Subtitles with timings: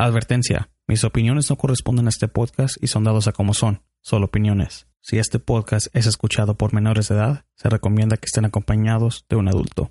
[0.00, 0.70] Advertencia.
[0.86, 4.86] Mis opiniones no corresponden a este podcast y son dados a como son, solo opiniones.
[5.00, 9.34] Si este podcast es escuchado por menores de edad, se recomienda que estén acompañados de
[9.34, 9.90] un adulto.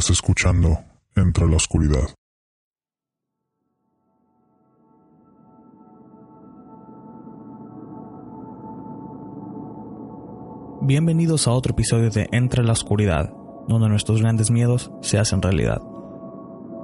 [0.00, 0.78] Estás escuchando
[1.14, 2.08] Entra la Oscuridad.
[10.80, 13.30] Bienvenidos a otro episodio de Entre la Oscuridad,
[13.68, 15.82] donde nuestros grandes miedos se hacen realidad.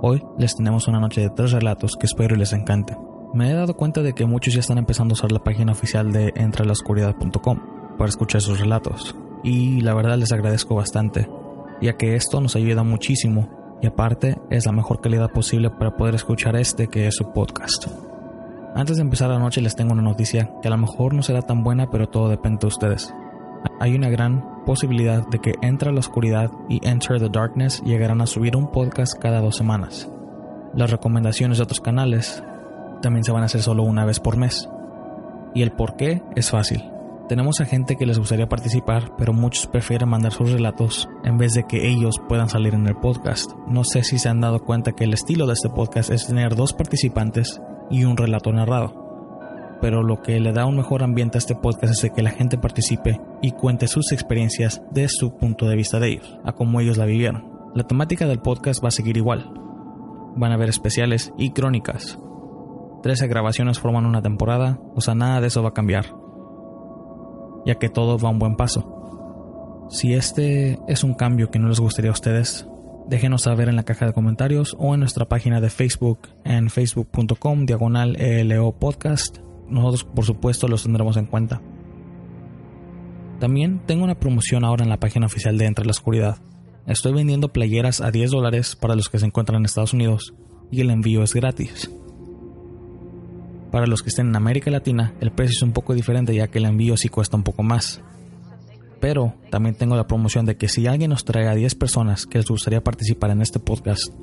[0.02, 2.98] Hoy les tenemos una noche de tres relatos que espero les encante.
[3.32, 6.12] Me he dado cuenta de que muchos ya están empezando a usar la página oficial
[6.12, 11.26] de entrelaoscuridad.com para escuchar sus relatos, y la verdad les agradezco bastante,
[11.80, 16.14] ya que esto nos ayuda muchísimo y aparte es la mejor calidad posible para poder
[16.14, 17.86] escuchar este que es su podcast.
[18.74, 21.42] Antes de empezar la noche les tengo una noticia que a lo mejor no será
[21.42, 23.14] tan buena pero todo depende de ustedes.
[23.80, 28.26] Hay una gran posibilidad de que Entra la Oscuridad y Enter the Darkness llegarán a
[28.26, 30.10] subir un podcast cada dos semanas.
[30.74, 32.42] Las recomendaciones de otros canales
[33.02, 34.68] también se van a hacer solo una vez por mes.
[35.54, 36.84] Y el por qué es fácil.
[37.28, 41.54] Tenemos a gente que les gustaría participar, pero muchos prefieren mandar sus relatos en vez
[41.54, 43.50] de que ellos puedan salir en el podcast.
[43.66, 46.54] No sé si se han dado cuenta que el estilo de este podcast es tener
[46.54, 47.60] dos participantes
[47.90, 49.76] y un relato narrado.
[49.80, 52.58] Pero lo que le da un mejor ambiente a este podcast es que la gente
[52.58, 56.96] participe y cuente sus experiencias de su punto de vista de ellos, a cómo ellos
[56.96, 57.50] la vivieron.
[57.74, 59.52] La temática del podcast va a seguir igual.
[60.36, 62.20] Van a haber especiales y crónicas.
[63.02, 66.25] 13 grabaciones forman una temporada, o sea, nada de eso va a cambiar
[67.66, 69.86] ya que todo va a un buen paso.
[69.90, 72.66] Si este es un cambio que no les gustaría a ustedes,
[73.08, 77.66] déjenos saber en la caja de comentarios o en nuestra página de Facebook en facebook.com
[77.66, 79.38] diagonal ELO podcast.
[79.68, 81.60] Nosotros por supuesto los tendremos en cuenta.
[83.38, 86.38] También tengo una promoción ahora en la página oficial de Entre la Oscuridad.
[86.86, 90.34] Estoy vendiendo playeras a 10 dólares para los que se encuentran en Estados Unidos
[90.70, 91.90] y el envío es gratis.
[93.70, 96.58] Para los que estén en América Latina, el precio es un poco diferente ya que
[96.58, 98.00] el envío sí cuesta un poco más.
[99.00, 102.38] Pero también tengo la promoción de que si alguien nos trae a 10 personas que
[102.38, 104.14] les gustaría participar en este podcast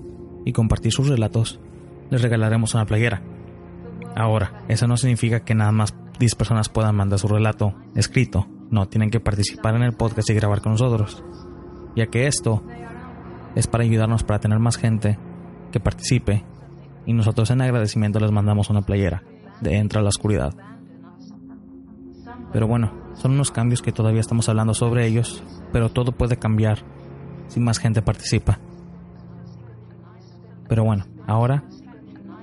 [0.46, 1.59] y compartir sus relatos,
[2.09, 3.22] les regalaremos una playera.
[4.16, 8.48] Ahora, eso no significa que nada más 10 personas puedan mandar su relato escrito.
[8.72, 11.24] No, tienen que participar en el podcast y grabar con nosotros.
[11.96, 12.64] Ya que esto
[13.56, 15.20] es para ayudarnos para tener más gente
[15.72, 16.44] que participe
[17.06, 19.24] y nosotros en agradecimiento les mandamos una playera
[19.68, 20.53] Entra la Oscuridad.
[22.51, 26.79] Pero bueno, son unos cambios que todavía estamos hablando sobre ellos, pero todo puede cambiar
[27.47, 28.59] si más gente participa.
[30.68, 31.63] Pero bueno, ahora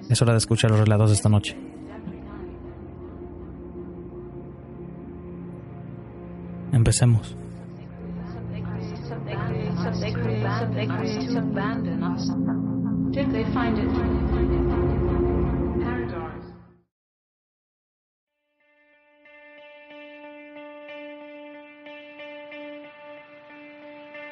[0.08, 1.56] es hora de escuchar los relatos de esta noche.
[6.72, 7.37] Empecemos.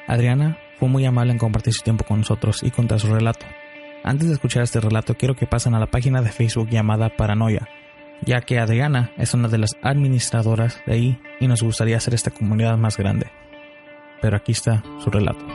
[0.09, 3.45] Adriana fue muy amable en compartir su tiempo con nosotros y contar su relato.
[4.03, 7.69] Antes de escuchar este relato, quiero que pasen a la página de Facebook llamada Paranoia,
[8.25, 12.31] ya que Adriana es una de las administradoras de ahí y nos gustaría hacer esta
[12.31, 13.27] comunidad más grande.
[14.19, 15.45] Pero aquí está su relato.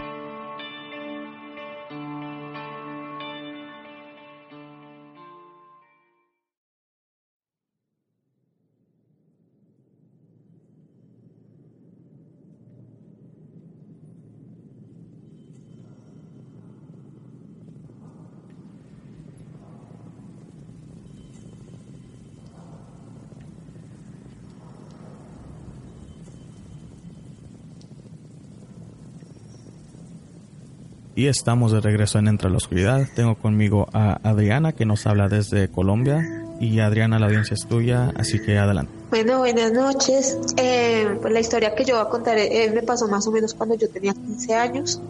[31.29, 33.07] Estamos de regreso en Entre la Oscuridad.
[33.15, 36.23] Tengo conmigo a Adriana que nos habla desde Colombia.
[36.61, 38.93] Y Adriana, la audiencia es tuya, así que adelante.
[39.11, 40.39] Bueno, buenas noches.
[40.57, 43.55] Eh, pues la historia que yo voy a contar eh, me pasó más o menos
[43.55, 45.01] cuando yo tenía 15 años.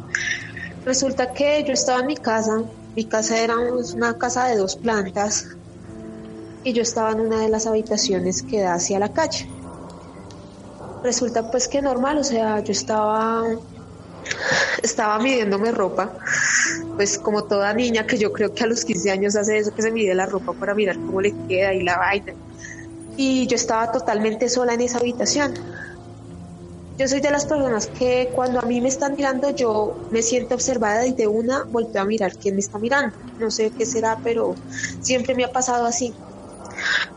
[0.85, 2.63] Resulta que yo estaba en mi casa,
[2.95, 5.49] mi casa era una casa de dos plantas
[6.63, 9.49] y yo estaba en una de las habitaciones que da hacia la calle.
[11.03, 13.45] Resulta pues que normal, o sea, yo estaba
[14.83, 16.13] estaba midiéndome ropa,
[16.97, 19.83] pues como toda niña que yo creo que a los 15 años hace eso, que
[19.83, 22.35] se mide la ropa para mirar cómo le queda y la vaina.
[23.17, 25.55] Y yo estaba totalmente sola en esa habitación.
[26.97, 30.55] Yo soy de las personas que cuando a mí me están mirando yo me siento
[30.55, 33.17] observada y de una volteo a mirar quién me está mirando.
[33.41, 34.55] No sé qué será, pero
[35.01, 36.15] siempre me ha pasado así.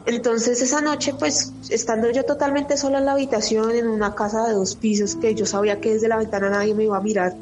[0.06, 4.54] Entonces esa noche, pues estando yo totalmente sola en la habitación, en una casa de
[4.54, 7.36] dos pisos, que yo sabía que desde la ventana nadie me iba a mirar,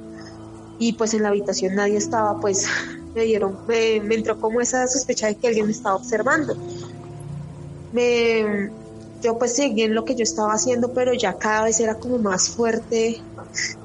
[0.77, 2.67] y pues en la habitación nadie estaba, pues
[3.15, 6.55] me dieron, me, entró como esa sospecha de que alguien me estaba observando.
[7.93, 8.71] Me,
[9.21, 12.17] yo pues seguí en lo que yo estaba haciendo, pero ya cada vez era como
[12.17, 13.21] más fuerte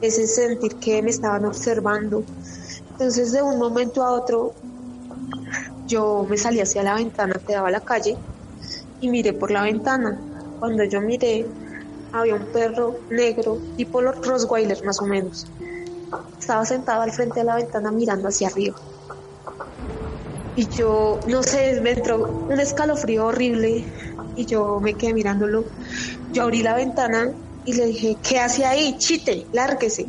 [0.00, 2.24] ese sentir que me estaban observando.
[2.90, 4.52] Entonces de un momento a otro
[5.90, 8.16] yo me salí hacia la ventana que daba a la calle
[9.00, 10.20] y miré por la ventana.
[10.60, 11.44] Cuando yo miré,
[12.12, 15.46] había un perro negro, tipo los Rottweiler más o menos.
[16.38, 18.76] Estaba sentado al frente de la ventana mirando hacia arriba.
[20.54, 23.84] Y yo, no sé, me entró un escalofrío horrible
[24.36, 25.64] y yo me quedé mirándolo.
[26.32, 27.32] Yo abrí la ventana
[27.64, 28.96] y le dije, ¿qué hace ahí?
[28.98, 30.06] Chite, lárguese.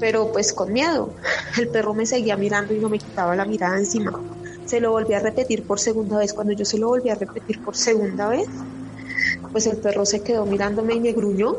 [0.00, 1.14] Pero pues con miedo.
[1.58, 4.37] El perro me seguía mirando y no me quitaba la mirada encima
[4.68, 6.34] se lo volví a repetir por segunda vez.
[6.34, 8.46] Cuando yo se lo volví a repetir por segunda vez,
[9.50, 11.56] pues el perro se quedó mirándome y me gruñó,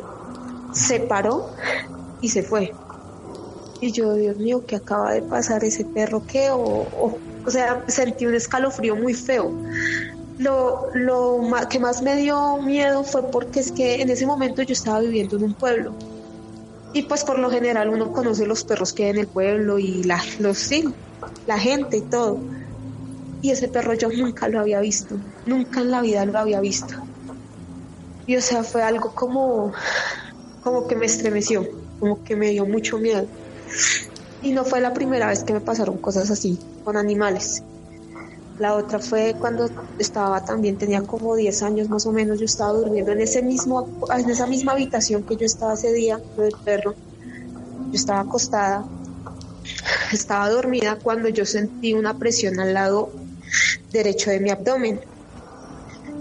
[0.74, 1.50] se paró
[2.22, 2.72] y se fue.
[3.82, 6.22] Y yo, Dios mío, ¿qué acaba de pasar ese perro?
[6.28, 6.52] ¿Qué?
[6.52, 6.86] O,
[7.46, 9.52] o, sea, sentí un escalofrío muy feo.
[10.38, 14.74] Lo, lo que más me dio miedo fue porque es que en ese momento yo
[14.74, 15.94] estaba viviendo en un pueblo.
[16.94, 20.04] Y pues por lo general uno conoce los perros que hay en el pueblo y
[20.04, 20.94] la, los, sí,
[21.48, 22.40] la gente y todo.
[23.42, 25.16] Y ese perro yo nunca lo había visto,
[25.46, 26.96] nunca en la vida lo había visto.
[28.28, 29.72] Y o sea, fue algo como,
[30.64, 31.68] como que me estremeció,
[32.00, 33.26] como que me dio mucho miedo.
[34.42, 37.64] Y no fue la primera vez que me pasaron cosas así, con animales.
[38.60, 39.70] La otra fue cuando
[40.00, 43.88] estaba también, tenía como 10 años más o menos, yo estaba durmiendo en, ese mismo,
[44.16, 46.94] en esa misma habitación que yo estaba ese día, del perro.
[47.88, 48.86] Yo estaba acostada,
[50.12, 53.10] estaba dormida cuando yo sentí una presión al lado
[53.92, 55.00] derecho de mi abdomen.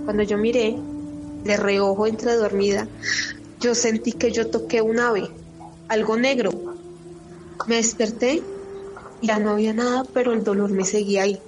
[0.04, 0.76] Cuando yo miré
[1.44, 2.88] de reojo entre dormida,
[3.60, 5.28] yo sentí que yo toqué un ave,
[5.88, 6.50] algo negro.
[7.66, 8.42] Me desperté,
[9.20, 11.38] ya no había nada, pero el dolor me seguía ahí.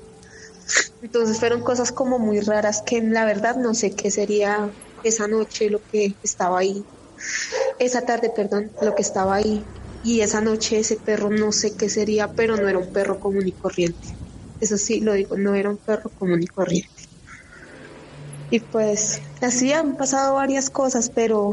[1.02, 5.26] Entonces fueron cosas como muy raras que en la verdad no sé qué sería esa
[5.26, 6.84] noche lo que estaba ahí.
[7.78, 9.66] Esa tarde, perdón, lo que estaba ahí.
[10.02, 13.46] Y esa noche ese perro no sé qué sería, pero no era un perro común
[13.46, 14.19] y corriente.
[14.60, 16.90] Eso sí, lo digo, no era un perro común y corriente.
[18.50, 21.52] Y pues así han pasado varias cosas, pero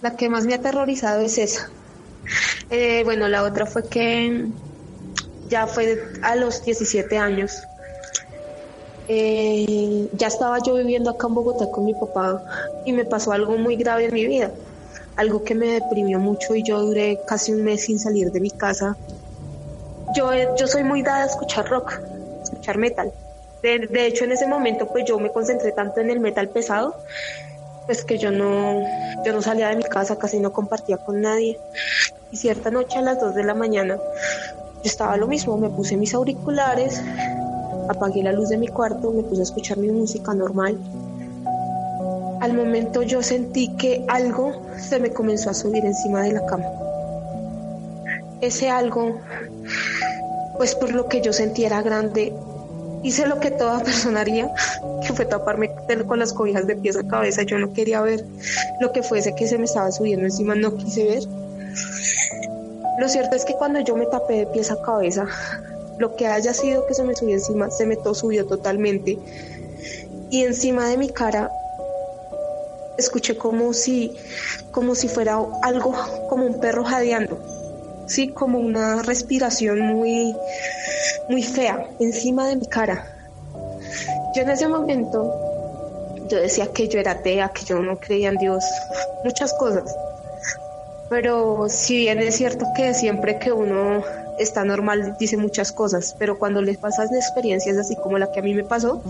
[0.00, 1.70] la que más me ha aterrorizado es esa.
[2.70, 4.46] Eh, bueno, la otra fue que
[5.48, 7.62] ya fue a los 17 años.
[9.08, 12.42] Eh, ya estaba yo viviendo acá en Bogotá con mi papá
[12.86, 14.52] y me pasó algo muy grave en mi vida,
[15.16, 18.50] algo que me deprimió mucho y yo duré casi un mes sin salir de mi
[18.50, 18.96] casa
[20.14, 22.00] yo, yo soy muy dada a escuchar rock,
[22.42, 23.12] escuchar metal.
[23.62, 26.96] De, hecho, en ese momento, pues yo me concentré tanto en el metal pesado,
[27.86, 28.82] pues que yo no,
[29.24, 31.60] yo no salía de mi casa, casi no compartía con nadie.
[32.32, 33.98] Y cierta noche a las 2 de la mañana,
[34.82, 37.00] estaba lo mismo, me puse mis auriculares,
[37.88, 40.76] apagué la luz de mi cuarto, me puse a escuchar mi música normal.
[42.40, 46.64] Al momento yo sentí que algo se me comenzó a subir encima de la cama.
[48.40, 49.20] Ese algo
[50.62, 52.32] pues por lo que yo sentía era grande,
[53.02, 54.48] hice lo que toda persona haría,
[55.04, 55.72] que fue taparme
[56.06, 57.42] con las cobijas de pies a cabeza.
[57.42, 58.24] Yo no quería ver
[58.80, 61.22] lo que fuese que se me estaba subiendo encima, no quise ver.
[63.00, 65.26] Lo cierto es que cuando yo me tapé de pies a cabeza,
[65.98, 69.18] lo que haya sido que se me subió encima, se me subió totalmente.
[70.30, 71.50] Y encima de mi cara
[72.98, 74.16] escuché como si,
[74.70, 75.92] como si fuera algo,
[76.28, 77.51] como un perro jadeando
[78.06, 80.34] sí, como una respiración muy,
[81.28, 83.06] muy fea encima de mi cara.
[84.34, 85.32] Yo en ese momento,
[86.28, 88.64] yo decía que yo era atea, que yo no creía en Dios,
[89.24, 89.94] muchas cosas.
[91.10, 94.02] Pero si bien es cierto que siempre que uno
[94.38, 98.42] está normal, dice muchas cosas, pero cuando les pasas experiencias así como la que a
[98.42, 99.02] mí me pasó,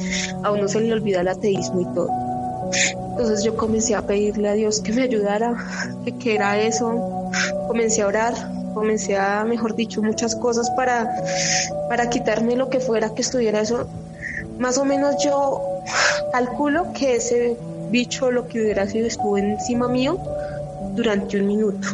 [0.43, 2.09] a uno se le olvida el ateísmo y todo.
[3.11, 5.55] Entonces yo comencé a pedirle a Dios que me ayudara,
[6.19, 7.31] que era eso,
[7.69, 8.35] comencé a orar,
[8.73, 11.15] comencé a, mejor dicho, muchas cosas para,
[11.89, 13.87] para quitarme lo que fuera que estuviera eso.
[14.59, 15.63] Más o menos yo
[16.33, 17.57] calculo que ese
[17.91, 20.19] bicho, lo que hubiera sido, estuvo encima mío
[20.95, 21.89] durante un minuto.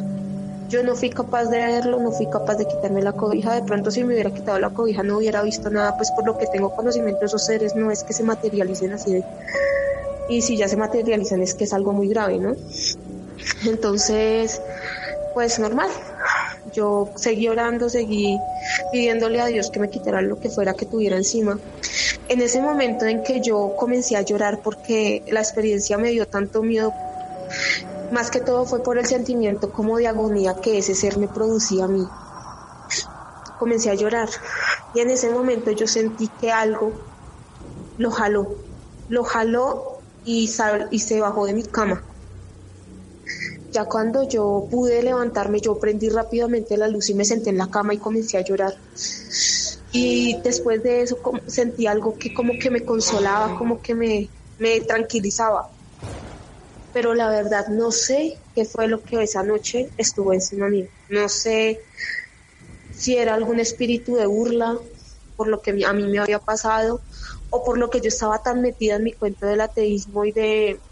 [0.69, 3.55] Yo no fui capaz de verlo, no fui capaz de quitarme la cobija.
[3.55, 6.37] De pronto, si me hubiera quitado la cobija, no hubiera visto nada, pues por lo
[6.37, 9.25] que tengo conocimiento de esos seres, no es que se materialicen así de.
[10.29, 12.55] Y si ya se materializan, es que es algo muy grave, ¿no?
[13.67, 14.61] Entonces,
[15.33, 15.89] pues normal.
[16.79, 18.39] Yo seguí orando, seguí
[18.93, 21.59] pidiéndole a Dios que me quitara lo que fuera que tuviera encima.
[22.29, 26.63] En ese momento en que yo comencé a llorar porque la experiencia me dio tanto
[26.63, 26.93] miedo,
[28.13, 31.87] más que todo fue por el sentimiento como de agonía que ese ser me producía
[31.87, 32.07] a mí.
[33.59, 34.29] Comencé a llorar
[34.95, 36.93] y en ese momento yo sentí que algo
[37.97, 38.55] lo jaló,
[39.09, 40.49] lo jaló y,
[40.93, 42.05] y se bajó de mi cama.
[43.73, 47.69] Ya cuando yo pude levantarme, yo prendí rápidamente la luz y me senté en la
[47.71, 48.75] cama y comencé a llorar.
[49.93, 54.81] Y después de eso sentí algo que como que me consolaba, como que me, me
[54.81, 55.67] tranquilizaba.
[56.93, 60.89] Pero la verdad no sé qué fue lo que esa noche estuvo encima mío.
[61.09, 61.81] No sé
[62.91, 64.79] si era algún espíritu de burla
[65.37, 67.03] por lo que a mí me había pasado
[67.51, 70.83] o por lo que yo estaba tan metida en mi cuento del ateísmo y de,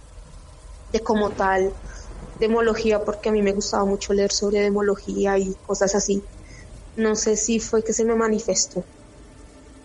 [0.92, 1.74] de como tal
[2.38, 6.22] demología porque a mí me gustaba mucho leer sobre demología y cosas así.
[6.96, 8.84] No sé si fue que se me manifestó,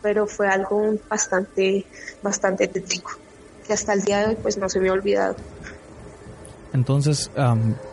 [0.02, 1.86] pero fue algo bastante,
[2.22, 3.12] bastante tétrico,
[3.68, 5.36] que hasta el día de hoy pues no se me ha olvidado.
[6.74, 7.30] Entonces,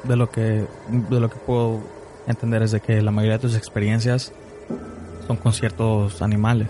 [0.04, 1.80] de lo que de lo que puedo
[2.28, 4.32] entender es de que la mayoría de tus experiencias
[5.26, 6.68] son con ciertos animales.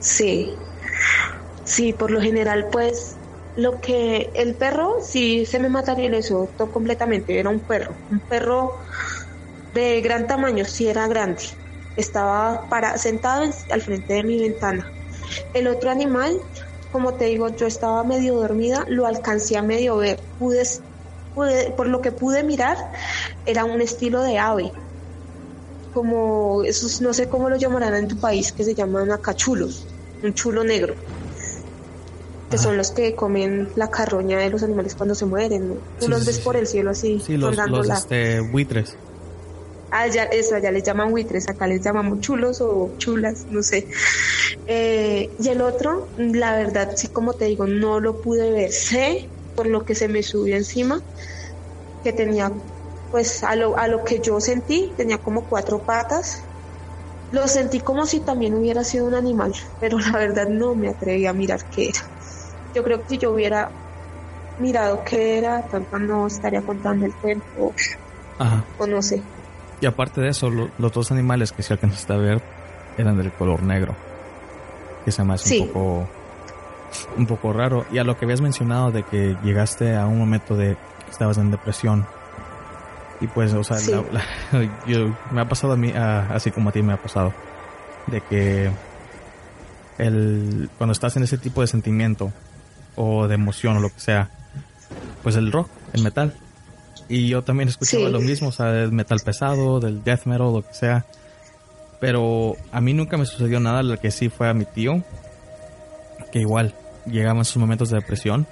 [0.00, 0.54] Sí,
[1.64, 3.16] sí, por lo general pues
[3.56, 8.74] lo que el perro sí se me materializó completamente, era un perro, un perro
[9.72, 11.42] de gran tamaño, sí era grande,
[11.96, 14.92] estaba para, sentado al frente de mi ventana.
[15.54, 16.38] El otro animal,
[16.90, 20.62] como te digo, yo estaba medio dormida, lo alcancé a medio ver, pude,
[21.32, 22.76] pude por lo que pude mirar,
[23.46, 24.70] era un estilo de ave,
[25.90, 29.88] como esos, no sé cómo lo llamarán en tu país, que se llaman acachulos,
[30.20, 30.94] un chulo negro
[32.50, 35.80] que son los que comen la carroña de los animales cuando se mueren.
[35.98, 37.20] Tú los ves por el cielo así.
[37.20, 38.96] Sí, los, los este, buitres.
[39.90, 43.88] Ah, ya, eso, allá les llaman buitres, acá les llamamos chulos o chulas, no sé.
[44.66, 48.72] Eh, y el otro, la verdad, sí, como te digo, no lo pude ver.
[48.72, 51.00] Sé, por lo que se me subió encima,
[52.04, 52.52] que tenía,
[53.10, 56.42] pues, a lo, a lo que yo sentí, tenía como cuatro patas.
[57.32, 61.26] Lo sentí como si también hubiera sido un animal, pero la verdad no me atreví
[61.26, 62.15] a mirar qué era
[62.76, 63.70] yo creo que si yo hubiera
[64.58, 67.72] mirado qué era, tanto no estaría contando el cuento.
[68.78, 69.22] O no sé.
[69.80, 72.42] Y aparte de eso, los dos animales que se alcanzaste a ver
[72.98, 73.94] eran del color negro.
[75.06, 76.08] Que se me hace un poco
[77.16, 77.86] un poco raro.
[77.90, 81.38] Y a lo que habías mencionado de que llegaste a un momento de que estabas
[81.38, 82.06] en depresión.
[83.22, 83.78] Y pues, o sea,
[84.86, 87.32] yo, me ha pasado a mí, así como a ti me ha pasado,
[88.06, 88.70] de que
[89.96, 92.32] el, cuando estás en ese tipo de sentimiento,
[92.96, 94.30] o de emoción o lo que sea,
[95.22, 96.34] pues el rock, el metal.
[97.08, 100.62] Y yo también escuchaba lo mismo, o sea, del metal pesado, del death metal, lo
[100.62, 101.06] que sea.
[102.00, 105.02] Pero a mí nunca me sucedió nada, lo que sí fue a mi tío,
[106.32, 106.74] que igual
[107.06, 108.46] llegaban sus momentos de depresión.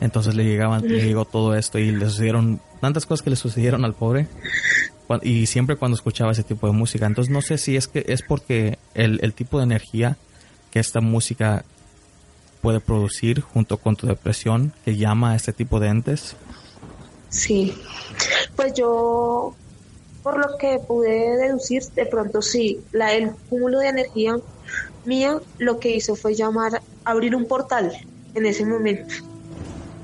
[0.00, 3.84] Entonces le llegaban, le llegó todo esto y le sucedieron tantas cosas que le sucedieron
[3.84, 4.26] al pobre.
[5.22, 7.06] Y siempre cuando escuchaba ese tipo de música.
[7.06, 10.16] Entonces no sé si es que es porque el, el tipo de energía
[10.70, 11.64] que esta música
[12.62, 16.36] puede producir junto con tu depresión que llama a este tipo de entes?
[17.28, 17.74] Sí,
[18.56, 19.54] pues yo,
[20.22, 24.36] por lo que pude deducir, de pronto sí, la, el cúmulo de energía
[25.04, 27.92] mía lo que hizo fue llamar, abrir un portal
[28.34, 29.14] en ese momento.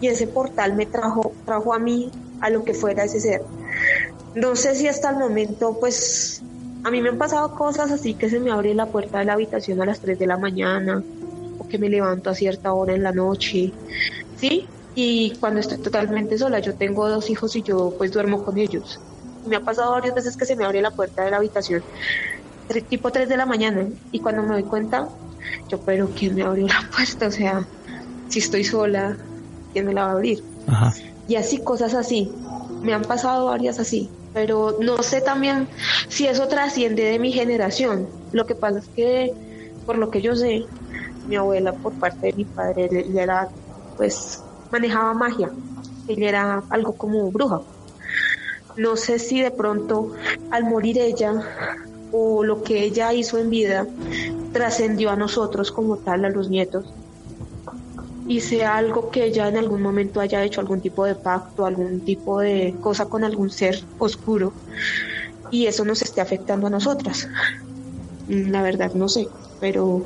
[0.00, 2.11] Y ese portal me trajo, trajo a mí
[2.41, 3.43] a lo que fuera ese ser.
[4.35, 6.43] No sé si hasta el momento, pues,
[6.85, 9.35] a mí me han pasado cosas así que se me abre la puerta de la
[9.35, 11.03] habitación a las 3 de la mañana,
[11.69, 13.73] que me levanto a cierta hora en la noche,
[14.37, 14.67] ¿sí?
[14.95, 19.01] Y cuando estoy totalmente sola, yo tengo dos hijos y yo pues duermo con ellos.
[19.47, 21.83] Me ha pasado varias veces que se me abre la puerta de la habitación,
[22.89, 25.09] tipo 3 de la mañana, y cuando me doy cuenta,
[25.69, 27.29] yo, pero ¿quién me abrió la puerta?
[27.29, 27.67] O sea,
[28.29, 29.17] si estoy sola,
[29.73, 30.43] ¿quién me la va a abrir?
[31.29, 32.31] Y así, cosas así.
[32.83, 35.67] Me han pasado varias así, pero no sé también
[36.09, 38.09] si eso trasciende de mi generación.
[38.33, 39.33] Lo que pasa es que,
[39.87, 40.65] por lo que yo sé,
[41.28, 43.49] mi abuela por parte de mi padre, ella era,
[43.97, 45.52] pues, manejaba magia,
[46.06, 47.61] ella era algo como bruja.
[48.76, 50.12] No sé si de pronto
[50.50, 51.35] al morir ella
[52.12, 53.87] o lo que ella hizo en vida
[54.52, 56.94] trascendió a nosotros como tal, a los nietos,
[58.26, 62.04] y sea algo que ella en algún momento haya hecho algún tipo de pacto, algún
[62.04, 64.52] tipo de cosa con algún ser oscuro,
[65.50, 67.28] y eso nos esté afectando a nosotras.
[68.26, 69.26] La verdad no sé,
[69.61, 70.05] pero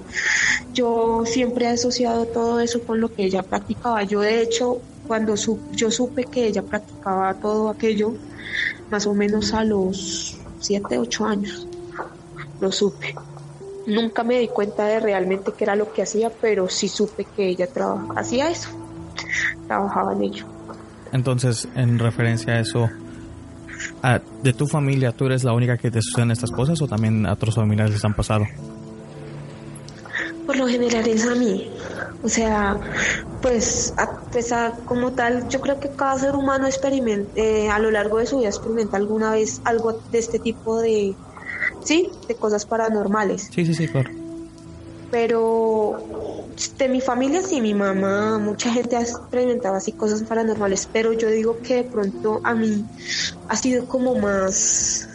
[0.73, 4.02] yo siempre he asociado todo eso con lo que ella practicaba.
[4.02, 5.35] Yo de hecho, cuando
[5.73, 8.14] yo supe que ella practicaba todo aquello,
[8.90, 11.66] más o menos a los 7, 8 años,
[12.61, 13.14] lo supe.
[13.87, 17.49] Nunca me di cuenta de realmente qué era lo que hacía, pero sí supe que
[17.49, 17.68] ella
[18.14, 18.68] hacía eso,
[19.66, 20.47] trabajaba en ello.
[21.12, 22.88] Entonces, en referencia a eso,
[24.42, 27.32] ¿de tu familia tú eres la única que te suceden estas cosas o también a
[27.32, 28.47] otros familiares les han pasado?
[30.52, 31.71] Por lo general es a mí.
[32.23, 32.78] O sea,
[33.40, 37.90] pues a pesar como tal, yo creo que cada ser humano experimenta, eh, a lo
[37.90, 41.16] largo de su vida experimenta alguna vez algo de este tipo de,
[41.82, 43.49] sí, de cosas paranormales.
[43.50, 44.11] Sí, sí, sí, claro.
[45.11, 45.97] Pero
[46.76, 51.30] de mi familia sí, mi mamá, mucha gente ha experimentado así cosas paranormales, pero yo
[51.30, 52.85] digo que de pronto a mí
[53.49, 55.09] ha sido como más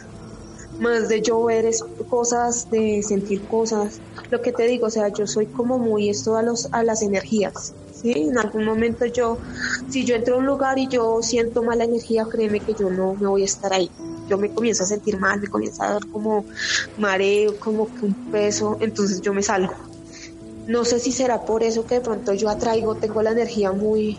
[0.79, 1.69] más de yo ver
[2.10, 4.00] cosas, de sentir cosas.
[4.29, 7.01] Lo que te digo, o sea, yo soy como muy esto a los a las
[7.01, 7.74] energías.
[7.93, 8.12] ¿sí?
[8.12, 9.38] En algún momento yo,
[9.89, 13.15] si yo entro a un lugar y yo siento mala energía, créeme que yo no
[13.15, 13.89] me voy a estar ahí.
[14.29, 16.46] Yo me comienzo a sentir mal, me comienzo a dar como
[16.98, 19.74] mareo, como que un peso, entonces yo me salgo.
[20.67, 24.17] No sé si será por eso que de pronto yo atraigo, tengo la energía muy,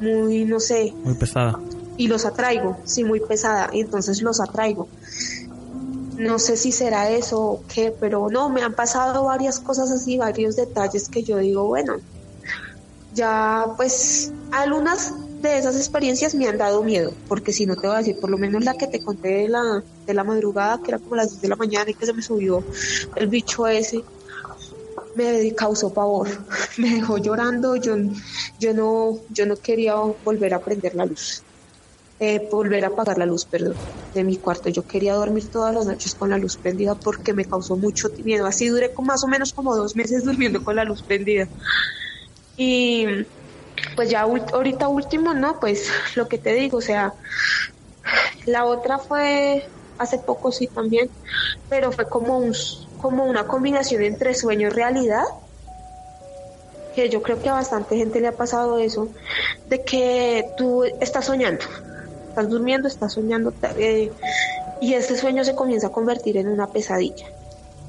[0.00, 0.92] muy, no sé.
[1.04, 1.58] Muy pesada.
[2.00, 4.88] Y los atraigo, sí, muy pesada, y entonces los atraigo.
[6.16, 10.16] No sé si será eso o qué, pero no, me han pasado varias cosas así,
[10.16, 11.98] varios detalles que yo digo, bueno,
[13.12, 17.96] ya pues algunas de esas experiencias me han dado miedo, porque si no te voy
[17.96, 20.92] a decir, por lo menos la que te conté de la, de la madrugada, que
[20.92, 22.64] era como las 10 de la mañana y que se me subió
[23.14, 24.02] el bicho ese,
[25.16, 26.30] me causó pavor,
[26.78, 27.94] me dejó llorando, yo,
[28.58, 31.42] yo, no, yo no quería volver a prender la luz,
[32.20, 33.78] eh, volver a apagar la luz, perdón,
[34.12, 34.68] de mi cuarto.
[34.68, 38.46] Yo quería dormir todas las noches con la luz prendida porque me causó mucho miedo.
[38.46, 41.48] Así duré más o menos como dos meses durmiendo con la luz prendida.
[42.56, 43.06] Y
[43.96, 45.58] pues ya ahorita último, ¿no?
[45.60, 47.14] Pues lo que te digo, o sea,
[48.44, 49.66] la otra fue
[49.98, 51.10] hace poco sí también,
[51.68, 52.54] pero fue como un
[52.98, 55.24] como una combinación entre sueño y realidad.
[56.94, 59.08] Que yo creo que a bastante gente le ha pasado eso,
[59.68, 61.64] de que tú estás soñando,
[62.40, 64.10] estás durmiendo, estás soñando, eh,
[64.80, 67.26] y ese sueño se comienza a convertir en una pesadilla,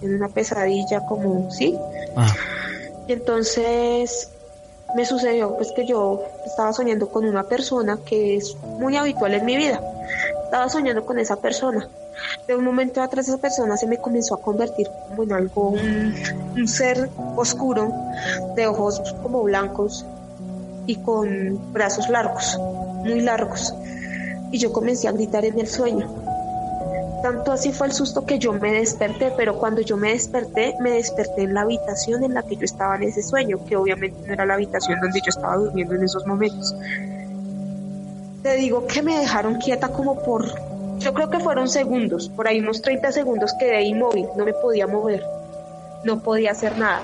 [0.01, 1.77] en una pesadilla como, ¿sí?
[2.15, 2.33] Ah.
[3.07, 4.29] Y entonces
[4.95, 9.45] me sucedió pues que yo estaba soñando con una persona que es muy habitual en
[9.45, 9.81] mi vida.
[10.43, 11.87] Estaba soñando con esa persona.
[12.45, 15.69] De un momento a otro esa persona se me comenzó a convertir como en algo,
[15.69, 17.91] un, ser oscuro,
[18.55, 20.05] de ojos como blancos
[20.85, 22.59] y con brazos largos,
[23.05, 23.73] muy largos.
[24.51, 26.07] Y yo comencé a gritar en el sueño
[27.21, 30.91] tanto así fue el susto que yo me desperté, pero cuando yo me desperté, me
[30.91, 34.33] desperté en la habitación en la que yo estaba en ese sueño, que obviamente no
[34.33, 36.75] era la habitación donde yo estaba durmiendo en esos momentos.
[38.43, 40.47] Te digo que me dejaron quieta como por,
[40.99, 44.87] yo creo que fueron segundos, por ahí unos 30 segundos quedé inmóvil, no me podía
[44.87, 45.23] mover,
[46.03, 47.03] no podía hacer nada.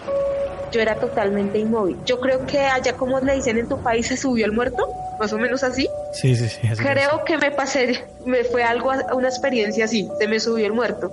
[0.71, 1.97] Yo era totalmente inmóvil.
[2.05, 5.33] Yo creo que allá, como le dicen en tu país, se subió el muerto más
[5.33, 5.89] o menos así.
[6.13, 6.67] Sí, sí, sí.
[6.77, 11.11] Creo que me pasé, me fue algo, una experiencia así, se me subió el muerto.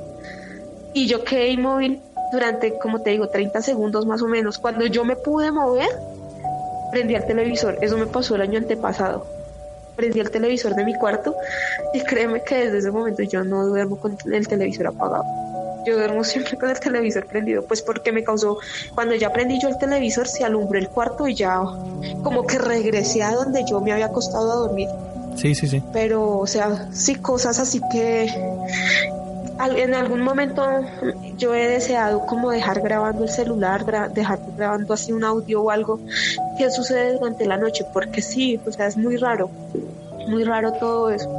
[0.93, 2.01] Y yo quedé inmóvil
[2.33, 4.59] durante, como te digo, 30 segundos más o menos.
[4.59, 5.90] Cuando yo me pude mover,
[6.90, 7.79] prendí el televisor.
[7.81, 9.27] Eso me pasó el año antepasado.
[9.97, 11.37] Prendí el televisor de mi cuarto
[11.93, 15.25] y créeme que desde ese momento yo no duermo con el televisor apagado
[15.85, 18.59] yo duermo siempre con el televisor prendido, pues porque me causó,
[18.94, 21.61] cuando ya prendí yo el televisor, se alumbró el cuarto y ya
[22.23, 24.88] como que regresé a donde yo me había acostado a dormir.
[25.37, 25.83] Sí, sí, sí.
[25.92, 28.29] Pero, o sea, sí, cosas así que
[29.77, 30.64] en algún momento
[31.37, 36.01] yo he deseado como dejar grabando el celular, dejar grabando así un audio o algo
[36.59, 39.51] que sucede durante la noche, porque sí, o sea, es muy raro,
[40.29, 41.31] muy raro todo eso.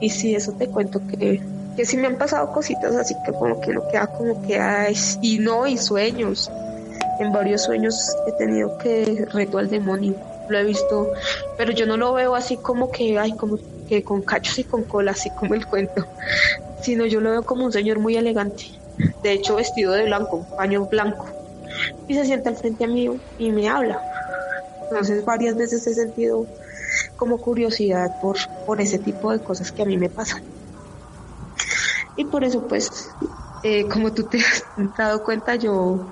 [0.00, 1.40] Y sí, eso te cuento que
[1.76, 4.96] que sí me han pasado cositas así que como que no queda como que hay
[5.22, 6.50] y no y sueños
[7.20, 10.14] en varios sueños he tenido que reto al demonio
[10.48, 11.10] lo he visto
[11.56, 14.84] pero yo no lo veo así como que ay como que con cachos y con
[14.84, 16.06] cola, así como el cuento,
[16.82, 18.64] sino yo lo veo como un señor muy elegante,
[19.22, 21.26] de hecho vestido de blanco, paño blanco,
[22.08, 23.08] y se sienta al frente a mí
[23.38, 24.00] y me habla.
[24.82, 26.46] Entonces varias veces he sentido
[27.16, 30.42] como curiosidad por, por ese tipo de cosas que a mí me pasan.
[32.16, 33.16] Y por eso pues
[33.62, 34.64] eh, como tú te has
[34.96, 36.06] dado cuenta, yo,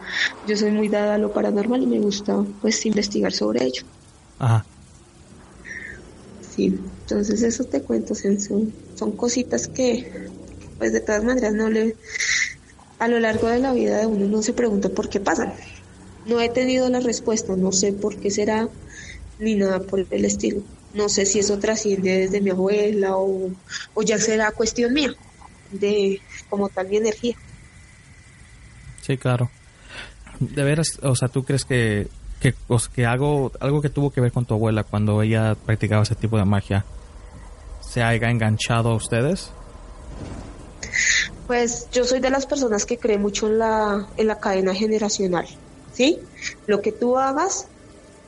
[0.44, 3.82] yo soy muy dada a lo paranormal y me gusta pues investigar sobre ello.
[4.38, 4.66] Ajá.
[6.40, 8.38] Sí, entonces eso te cuento, son,
[8.94, 10.10] son cositas que
[10.78, 11.96] pues de todas maneras no le
[12.98, 15.52] a lo largo de la vida de uno no se pregunta por qué pasan.
[16.24, 18.70] No he tenido la respuesta, no sé por qué será
[19.38, 20.62] ni nada por el estilo.
[20.92, 23.52] No sé si eso trasciende desde mi abuela o,
[23.94, 25.12] o ya será cuestión mía
[25.72, 27.36] de como tal mi energía.
[29.02, 29.50] Sí, claro.
[30.40, 32.08] De veras, o sea, ¿tú crees que,
[32.40, 32.54] que,
[32.94, 36.36] que algo, algo que tuvo que ver con tu abuela cuando ella practicaba ese tipo
[36.38, 36.84] de magia
[37.80, 39.50] se haya enganchado a ustedes?
[41.46, 45.46] Pues yo soy de las personas que cree mucho en la, en la cadena generacional,
[45.92, 46.18] ¿sí?
[46.66, 47.66] Lo que tú hagas,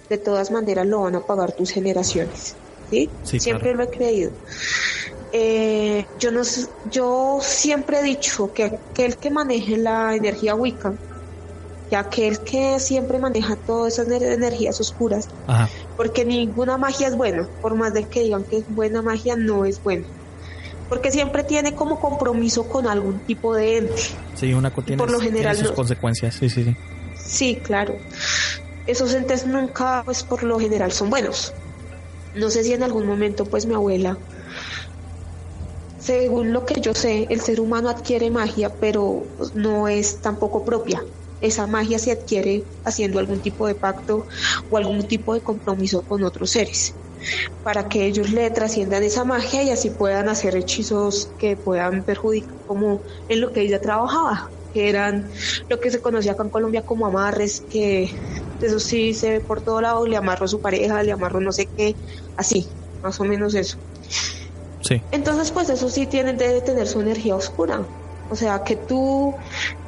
[0.09, 2.55] de todas maneras lo van a pagar tus generaciones,
[2.91, 3.09] ¿sí?
[3.23, 4.33] Siempre lo he creído.
[5.37, 6.43] Eh, yo, no,
[6.85, 10.95] yo siempre he dicho que aquel que maneje la energía Wicca,
[11.91, 15.27] que aquel que siempre maneja todas esas energías oscuras,
[15.97, 19.65] porque ninguna magia es buena, por más de que digan que es buena magia, no
[19.65, 20.07] es buena.
[20.89, 24.03] Porque siempre tiene como compromiso con algún tipo de ente.
[24.37, 26.77] Sí, una tiene, por lo general, sus consecuencias, sí, sí, sí.
[27.17, 27.97] Sí, claro.
[28.87, 31.53] Esos entes nunca, pues por lo general, son buenos.
[32.37, 34.17] No sé si en algún momento, pues mi abuela
[36.05, 41.03] según lo que yo sé, el ser humano adquiere magia, pero no es tampoco propia.
[41.41, 44.27] Esa magia se adquiere haciendo algún tipo de pacto
[44.69, 46.99] o algún tipo de compromiso con otros seres,
[47.63, 52.57] para que ellos le trasciendan esa magia y así puedan hacer hechizos que puedan perjudicar,
[52.67, 55.31] como en lo que ella trabajaba, que eran
[55.69, 58.11] lo que se conocía acá en Colombia como amarres, que
[58.61, 61.53] eso sí se ve por todo lado, le amarro a su pareja, le amarro no
[61.53, 61.97] sé qué,
[62.37, 63.77] así, más o menos eso.
[65.11, 67.87] Entonces, pues eso sí tiene, debe tener su energía oscura.
[68.29, 69.37] O sea, que tú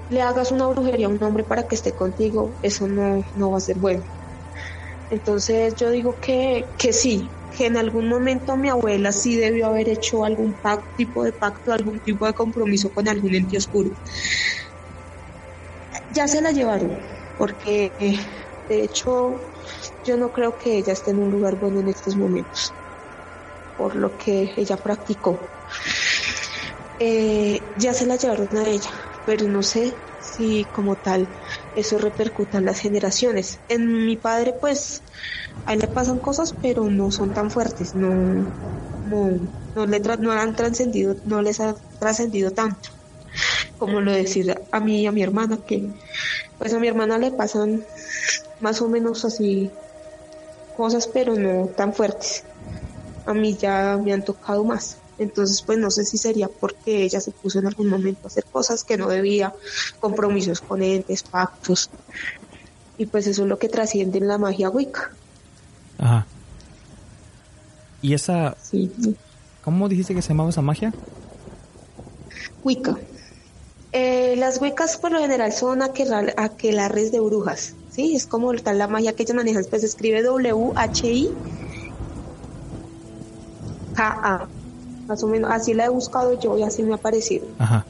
[0.08, 3.58] le hagas una brujería a un hombre para que esté contigo, eso no, no va
[3.58, 4.02] a ser bueno.
[5.08, 9.88] Entonces yo digo que, que sí, que en algún momento mi abuela sí debió haber
[9.88, 10.58] hecho algún
[10.94, 13.90] tipo de pacto, algún tipo de compromiso con algún ente oscuro.
[16.10, 16.98] Ya se la llevaron,
[17.36, 17.92] porque
[18.68, 19.52] de hecho
[20.04, 22.76] yo no creo que ella esté en un lugar bueno en estos momentos
[23.76, 25.50] por lo que ella practicó.
[26.98, 28.90] Eh, ya se la llevaron a ella,
[29.24, 31.28] pero no sé si como tal
[31.74, 33.60] eso repercuta en las generaciones.
[33.68, 35.02] En mi padre pues
[35.66, 38.14] a él le pasan cosas pero no son tan fuertes, no,
[39.02, 39.30] no,
[39.74, 42.90] no, le no han trascendido, no les ha trascendido tanto
[43.78, 45.92] como lo decir a mí y a mi hermana que
[46.58, 47.84] pues a mi hermana le pasan
[48.60, 49.70] más o menos así
[50.76, 52.44] cosas pero no tan fuertes
[53.26, 54.98] a mí ya me han tocado más.
[55.18, 58.44] Entonces, pues no sé si sería porque ella se puso en algún momento a hacer
[58.44, 59.54] cosas que no debía,
[60.00, 61.90] compromisos con entes, pactos.
[62.98, 65.10] Y pues eso es lo que trasciende en la magia Wicca.
[65.98, 66.26] Ajá.
[68.02, 68.56] ¿Y esa...
[68.62, 68.92] Sí.
[69.64, 70.92] ¿Cómo dijiste que se llamaba esa magia?
[72.62, 72.96] Wicca.
[73.92, 78.14] Eh, las Wiccas por lo general son aquelarres de brujas, ¿sí?
[78.14, 81.30] Es como tal la magia que ellos manejan, pues se escribe W-H-I
[83.96, 84.46] K-A.
[85.08, 87.46] Más o menos, así la he buscado yo y así me ha parecido.
[87.58, 87.84] Ajá.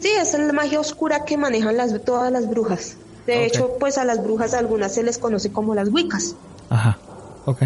[0.00, 2.96] Sí, es la magia oscura que manejan las, todas las brujas.
[3.26, 6.34] De hecho, pues a las brujas algunas se les conoce como las wicas.
[6.68, 6.98] Ajá,
[7.46, 7.62] ok.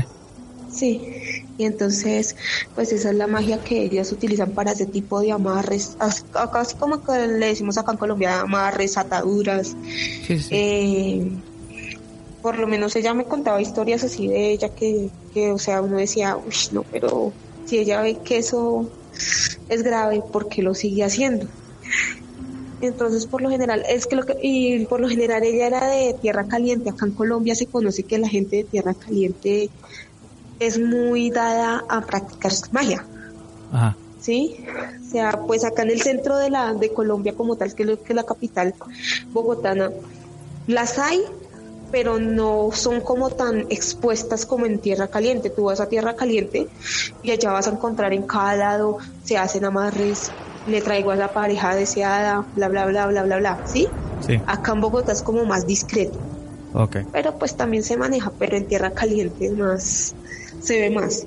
[0.71, 2.37] Sí, y entonces,
[2.75, 5.97] pues esa es la magia que ellas utilizan para ese tipo de amarres,
[6.53, 9.75] casi como que le decimos acá en Colombia, amarres, ataduras.
[10.27, 10.49] Sí, sí.
[10.51, 11.43] Eh,
[12.47, 15.97] por lo menos ella me contaba historias así de ella que, que o sea, uno
[15.97, 17.33] decía, uy, no, pero
[17.65, 18.89] si ella ve que eso
[19.69, 21.49] es grave, ¿por qué lo sigue haciendo?
[22.81, 26.15] Entonces, por lo general, es que lo que, y por lo general ella era de
[26.23, 26.89] tierra caliente.
[26.89, 29.69] Acá en Colombia se conoce que la gente de tierra caliente
[30.61, 33.05] es muy dada a practicar magia.
[33.73, 33.97] Ajá.
[34.21, 34.65] ¿Sí?
[35.05, 37.99] O sea, pues acá en el centro de la de Colombia como tal, que es,
[37.99, 38.73] que es la capital
[39.33, 39.91] bogotana,
[40.69, 41.25] las hay,
[41.97, 45.49] pero no son como tan expuestas como en tierra caliente.
[45.49, 46.69] Tú vas a tierra caliente
[47.23, 50.31] y allá vas a encontrar en cada lado, se hacen amarres,
[50.69, 53.89] le traigo a la pareja deseada, bla, bla, bla, bla, bla, bla, ¿sí?
[54.27, 54.39] Sí.
[54.47, 56.19] Acá en Bogotá es como más discreto.
[56.75, 57.07] Okay.
[57.15, 60.15] Pero pues también se maneja, pero en tierra caliente más,
[60.61, 61.27] se ve más.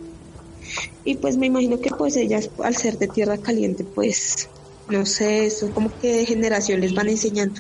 [1.04, 4.48] Y pues me imagino que pues ellas al ser de tierra caliente pues
[4.88, 7.60] no sé, eso como que de generación les van enseñando.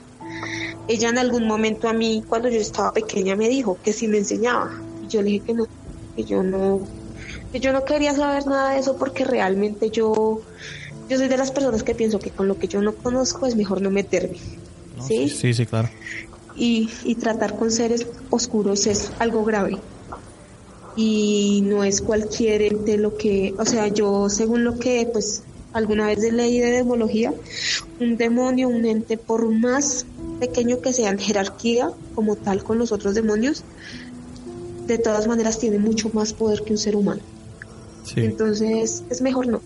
[0.89, 4.17] Ella en algún momento a mí cuando yo estaba pequeña me dijo que sí me
[4.17, 4.71] enseñaba.
[5.03, 5.67] Y yo le dije que no,
[6.15, 6.81] que yo no,
[7.51, 10.41] que yo no quería saber nada de eso porque realmente yo,
[11.07, 13.55] yo soy de las personas que pienso que con lo que yo no conozco es
[13.55, 14.39] mejor no meterme.
[15.07, 15.29] ¿Sí?
[15.29, 15.89] Sí, sí, claro.
[16.55, 19.77] Y, y tratar con seres oscuros es algo grave
[20.95, 26.07] y no es cualquier ente lo que, o sea, yo según lo que pues alguna
[26.07, 27.33] vez ley de demología,
[27.99, 30.05] un demonio, un ente, por más
[30.39, 33.63] pequeño que sea en jerarquía como tal con los otros demonios,
[34.87, 37.21] de todas maneras tiene mucho más poder que un ser humano.
[38.15, 39.61] Entonces es mejor no.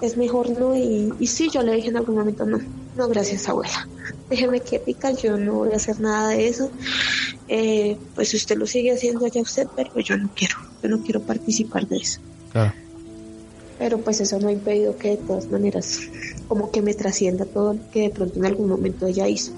[0.00, 2.58] Es mejor no y, y sí, yo le dije en algún momento no.
[2.96, 3.88] No, gracias abuela.
[4.30, 6.70] Déjeme quieta, yo no voy a hacer nada de eso.
[7.48, 10.56] Eh, pues usted lo sigue haciendo allá usted, pero yo no quiero.
[10.82, 12.20] Yo no quiero participar de eso.
[12.52, 12.72] Claro.
[13.78, 16.00] Pero pues eso no ha impedido que de todas maneras
[16.48, 19.52] como que me trascienda todo lo que de pronto en algún momento ella hizo.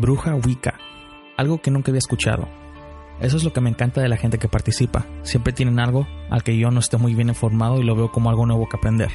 [0.00, 0.78] Bruja Wicca,
[1.36, 2.48] algo que nunca había escuchado.
[3.20, 5.04] Eso es lo que me encanta de la gente que participa.
[5.24, 8.30] Siempre tienen algo al que yo no esté muy bien informado y lo veo como
[8.30, 9.10] algo nuevo que aprender.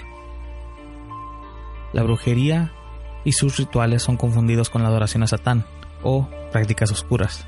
[1.91, 2.71] La brujería
[3.23, 5.65] y sus rituales son confundidos con la adoración a Satán
[6.03, 7.47] o prácticas oscuras.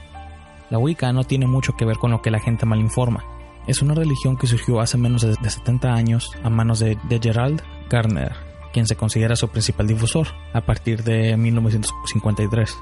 [0.71, 3.23] La Wicca no tiene mucho que ver con lo que la gente mal informa.
[3.67, 7.61] Es una religión que surgió hace menos de 70 años a manos de, de Gerald
[7.87, 8.33] Garner,
[8.73, 12.75] quien se considera su principal difusor a partir de 1953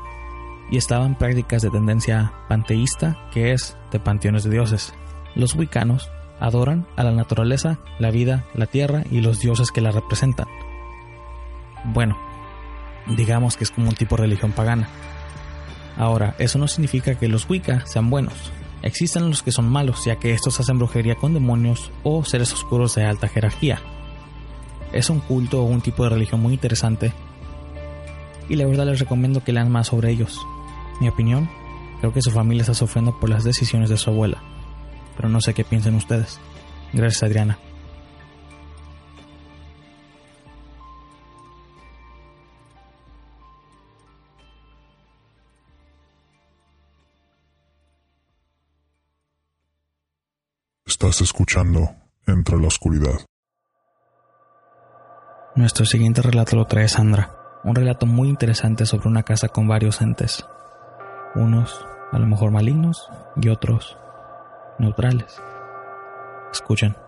[0.71, 4.93] y estaban prácticas de tendencia panteísta, que es de panteones de dioses.
[5.35, 9.91] Los wicanos adoran a la naturaleza, la vida, la tierra y los dioses que la
[9.91, 10.47] representan.
[11.85, 12.17] Bueno,
[13.15, 14.89] digamos que es como un tipo de religión pagana.
[15.97, 18.51] Ahora, eso no significa que los Wicca sean buenos.
[18.81, 22.95] Existen los que son malos, ya que estos hacen brujería con demonios o seres oscuros
[22.95, 23.79] de alta jerarquía.
[24.91, 27.13] Es un culto o un tipo de religión muy interesante
[28.49, 30.45] y la verdad les recomiendo que lean más sobre ellos.
[30.99, 31.49] Mi opinión,
[31.99, 34.41] creo que su familia está sufriendo por las decisiones de su abuela,
[35.15, 36.39] pero no sé qué piensen ustedes.
[36.93, 37.57] Gracias Adriana.
[50.85, 51.89] Estás escuchando
[52.25, 53.19] Entre la Oscuridad.
[55.55, 59.99] Nuestro siguiente relato lo trae Sandra un relato muy interesante sobre una casa con varios
[59.99, 60.45] entes,
[61.35, 63.97] unos a lo mejor malignos y otros
[64.79, 65.41] neutrales.
[66.51, 67.04] Escuchen.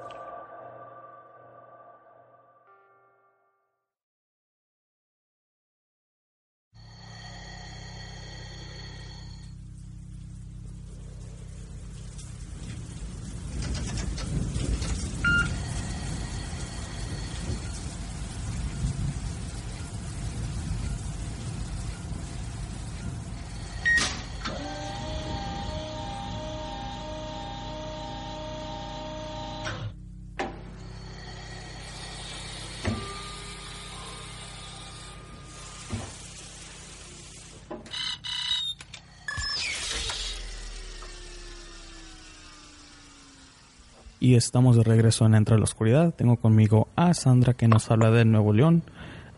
[44.38, 46.13] Estamos de regreso en Entre la Oscuridad.
[46.13, 48.84] Tengo conmigo a Sandra que nos habla de Nuevo León.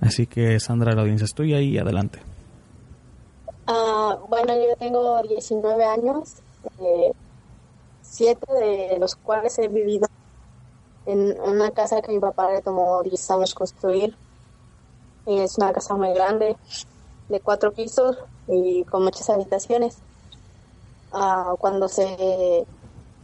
[0.01, 2.19] Así que Sandra, la audiencia estoy ahí, adelante.
[3.67, 6.35] Uh, bueno, yo tengo 19 años,
[6.79, 7.11] eh,
[8.01, 10.07] siete de los cuales he vivido
[11.05, 14.15] en una casa que mi papá le tomó 10 años construir.
[15.25, 16.57] Es una casa muy grande,
[17.29, 19.97] de cuatro pisos y con muchas habitaciones.
[21.11, 22.65] Uh, cuando se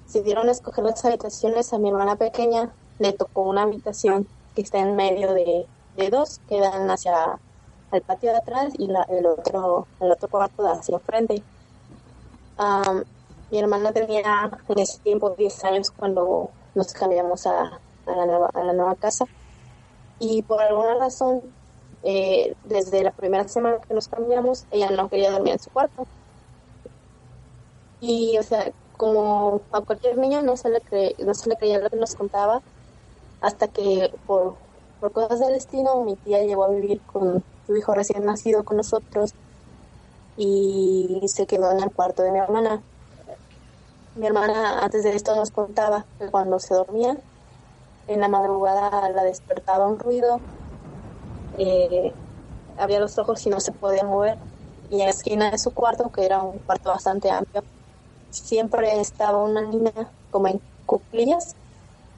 [0.05, 4.95] decidieron escoger las habitaciones a mi hermana pequeña, le tocó una habitación que está en
[4.95, 5.65] medio de,
[6.09, 7.39] dos, que dan hacia
[7.91, 11.41] el patio de atrás y la, el otro el otro cuarto hacia enfrente.
[13.51, 18.49] mi hermana tenía en ese tiempo 10 años cuando nos cambiamos a, a, la, nueva,
[18.53, 19.25] a la nueva casa
[20.19, 21.41] y por alguna razón
[22.07, 26.05] eh, desde la primera semana que nos cambiamos, ella no quería dormir en su cuarto.
[27.99, 31.79] Y, o sea, como a cualquier niño no se le, cre no se le creía
[31.79, 32.61] lo que nos contaba,
[33.41, 34.55] hasta que por,
[34.99, 38.77] por cosas del destino mi tía llegó a vivir con su hijo recién nacido con
[38.77, 39.33] nosotros
[40.37, 42.81] y se quedó en el cuarto de mi hermana.
[44.15, 47.17] Mi hermana antes de esto nos contaba que cuando se dormía,
[48.07, 50.39] en la madrugada la despertaba un ruido,
[51.57, 52.13] eh,
[52.77, 54.37] abría los ojos y no se podía mover.
[54.89, 57.63] Y en la esquina de su cuarto, que era un cuarto bastante amplio,
[58.35, 59.91] siempre estaba una niña
[60.31, 61.55] como en cuclillas,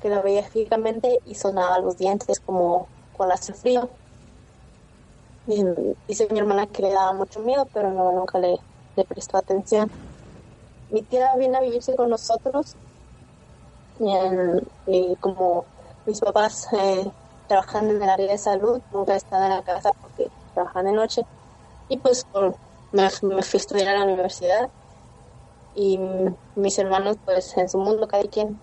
[0.01, 3.89] que la veía fijamente y sonaba los dientes como cuando hace frío.
[5.47, 5.63] Y,
[6.07, 8.57] dice mi hermana que le daba mucho miedo, pero no, nunca le,
[9.07, 9.89] prestó atención.
[10.89, 12.75] Mi tía viene a vivirse con nosotros
[14.87, 15.65] y, como
[16.05, 17.11] mis papás eh,
[17.47, 21.21] trabajan en el área de salud, nunca están en la casa porque trabajan de noche.
[21.89, 22.25] Y pues
[22.91, 24.69] me fui a estudiar a la universidad
[25.77, 25.99] y
[26.55, 28.59] mis hermanos pues en su mundo cada quien.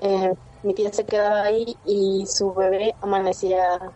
[0.00, 0.32] Eh,
[0.62, 3.92] mi tía se quedaba ahí y su bebé amanecía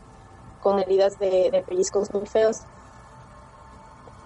[0.60, 2.58] con heridas de, pellizcos muy feos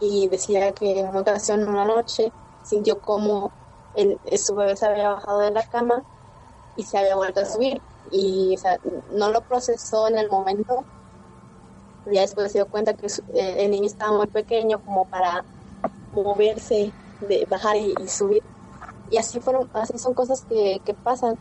[0.01, 2.33] y decía que en una ocasión, una noche,
[2.65, 3.53] sintió como
[3.95, 6.03] el, su bebé se había bajado de la cama
[6.77, 8.57] y se había vuelto a subir y
[9.13, 10.85] no lo procesó en el momento.
[12.07, 15.45] Ya después se dio cuenta que eh, el niño estaba muy pequeño como para
[16.13, 18.43] moverse de bajar y, subir.
[19.11, 21.39] Y así fueron, así son cosas que, que pasan.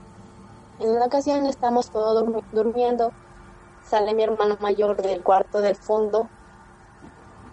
[0.80, 3.12] En una ocasión estamos todos durmiendo,
[3.84, 6.28] sale mi hermano mayor del cuarto del fondo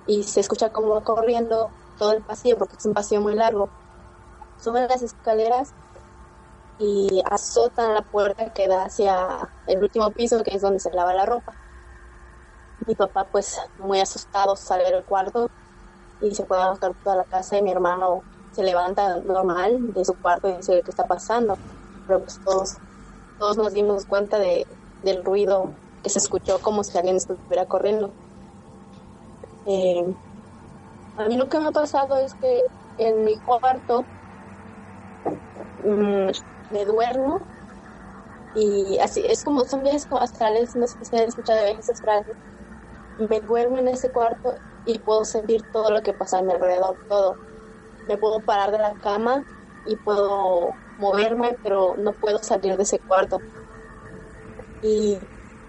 [0.06, 3.68] y se escucha como corriendo todo el pasillo, porque es un pasillo muy largo.
[4.58, 5.72] Sube las escaleras
[6.78, 11.14] y azotan la puerta que da hacia el último piso, que es donde se lava
[11.14, 11.54] la ropa.
[12.86, 15.48] Mi papá, pues, muy asustado, sale del cuarto
[16.22, 20.16] y se puede buscar toda la casa y mi hermano se levanta normal de su
[20.16, 21.60] cuarto y dice qué está pasando
[22.06, 22.78] pero pues todos
[23.38, 24.66] todos nos dimos cuenta de,
[25.02, 28.16] del ruido que se escuchó como si alguien estuviera corriendo.
[29.64, 30.14] Eh,
[31.16, 32.60] a mí lo que me ha pasado es que
[32.98, 34.08] en mi cuarto
[35.78, 36.30] mm,
[36.70, 37.48] me duermo
[38.54, 42.36] y así es como son viajes astrales no sé si ustedes escuchado de viajes astrales
[43.16, 46.98] me duermo en ese cuarto y puedo sentir todo lo que pasa a mi alrededor,
[47.06, 47.40] todo.
[48.06, 49.44] Me puedo parar de la cama
[49.84, 53.44] y puedo moverme, pero no puedo salir de ese cuarto.
[54.82, 55.18] Y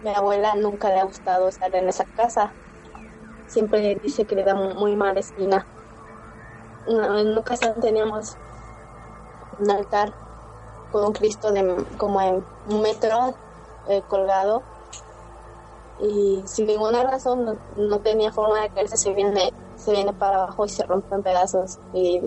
[0.01, 2.57] mi abuela nunca le ha gustado estar en esa casa.
[3.45, 5.69] Siempre dice que le da muy mala espina.
[6.85, 6.95] En
[7.27, 8.37] una ocasión teníamos
[9.57, 10.13] un altar
[10.89, 13.39] con un Cristo de como en un metro
[13.85, 14.67] eh, colgado
[16.03, 20.65] y sin ninguna razón no, tenía forma de caerse, se viene, se viene para abajo
[20.65, 21.79] y se rompe en pedazos.
[21.93, 22.19] Y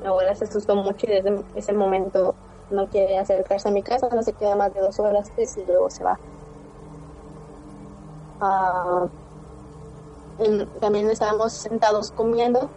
[0.00, 2.34] mi abuela se asustó mucho y desde ese momento
[2.70, 5.90] no quiere acercarse a mi casa, no se queda más de dos horas y luego
[5.90, 6.18] se va.
[8.40, 9.08] Ah,
[10.80, 12.70] también estábamos sentados comiendo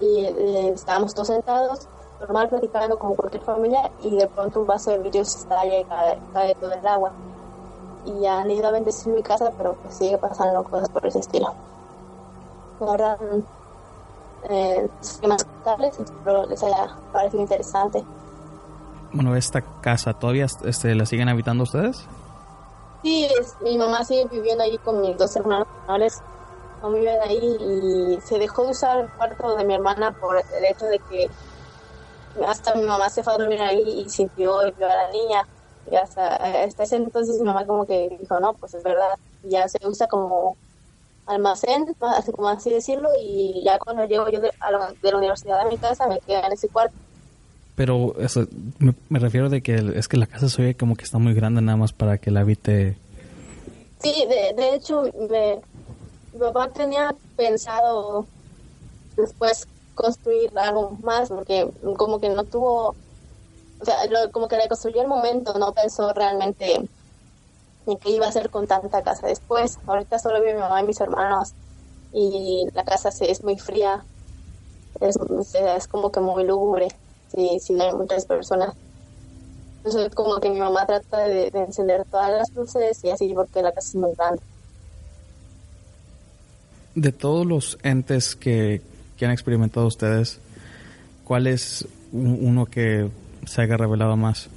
[0.00, 0.26] y
[0.72, 1.88] estábamos todos sentados,
[2.20, 5.84] normal platicando como cualquier familia y de pronto un vaso de vidrio se estalla y
[6.32, 7.12] cae todo el agua
[8.06, 11.18] y ya han ido a bendecir mi casa, pero pues sigue pasando cosas por ese
[11.18, 11.52] estilo.
[12.80, 13.18] Ahora,
[14.48, 14.88] eh,
[15.26, 18.04] más tables, espero les haya parecido interesante.
[19.12, 22.04] Bueno, esta casa, ¿todavía este, la siguen habitando ustedes?
[23.02, 23.28] Sí,
[23.62, 26.22] mi mamá sigue viviendo ahí con mis dos hermanos menores.
[26.82, 30.64] No viven ahí y se dejó de usar el cuarto de mi hermana por el
[30.64, 31.30] hecho de que
[32.46, 35.46] hasta mi mamá se fue a dormir ahí y sintió vio a la niña
[35.90, 39.68] y hasta, hasta ese entonces mi mamá como que dijo, no, pues es verdad, ya
[39.68, 40.56] se usa como
[41.26, 45.60] almacén, así como así decirlo, y ya cuando llego yo de, la, de la universidad
[45.60, 46.96] a mi casa me quedo en ese cuarto.
[47.74, 48.46] Pero eso,
[48.78, 51.76] me, refiero de que es que la casa se como que está muy grande nada
[51.76, 52.96] más para que la habite.
[53.98, 58.26] Sí, de, de hecho, mi papá tenía pensado
[59.16, 62.94] después construir algo más, porque como que no tuvo
[63.80, 63.96] o sea,
[64.32, 68.66] como que le construyó el momento, no pensó realmente en qué iba a hacer con
[68.66, 69.78] tanta casa después.
[69.86, 71.52] Ahorita solo vive mi mamá y mis hermanos
[72.12, 74.04] y la casa se, es muy fría,
[75.00, 75.16] es,
[75.54, 76.88] es como que muy lúgubre,
[77.34, 78.74] si, si no hay muchas personas.
[79.78, 83.72] Entonces como que mi mamá trata de, encender todas las luces y así porque la
[83.72, 84.42] casa es muy grande.
[86.94, 88.80] De todos los entes que,
[89.18, 90.38] que han experimentado ustedes,
[91.24, 93.10] ¿cuál es uno que
[93.46, 94.48] se haya revelado más?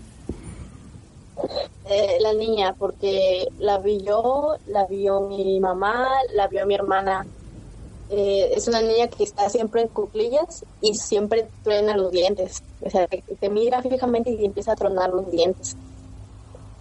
[1.86, 7.26] Eh, la niña, porque la vi yo, la vio mi mamá, la vio mi hermana.
[8.10, 12.64] Eh, es una niña que está siempre en cuclillas y siempre truena los dientes.
[12.82, 15.76] O sea, te, te mira fijamente y empieza a tronar los dientes.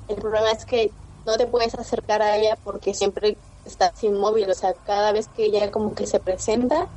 [0.09, 0.91] El problema es que
[1.27, 3.37] no te puedes acercar a ella porque siempre
[3.67, 4.51] está inmóvil.
[4.51, 6.89] O sea, cada vez que ella como que se presenta,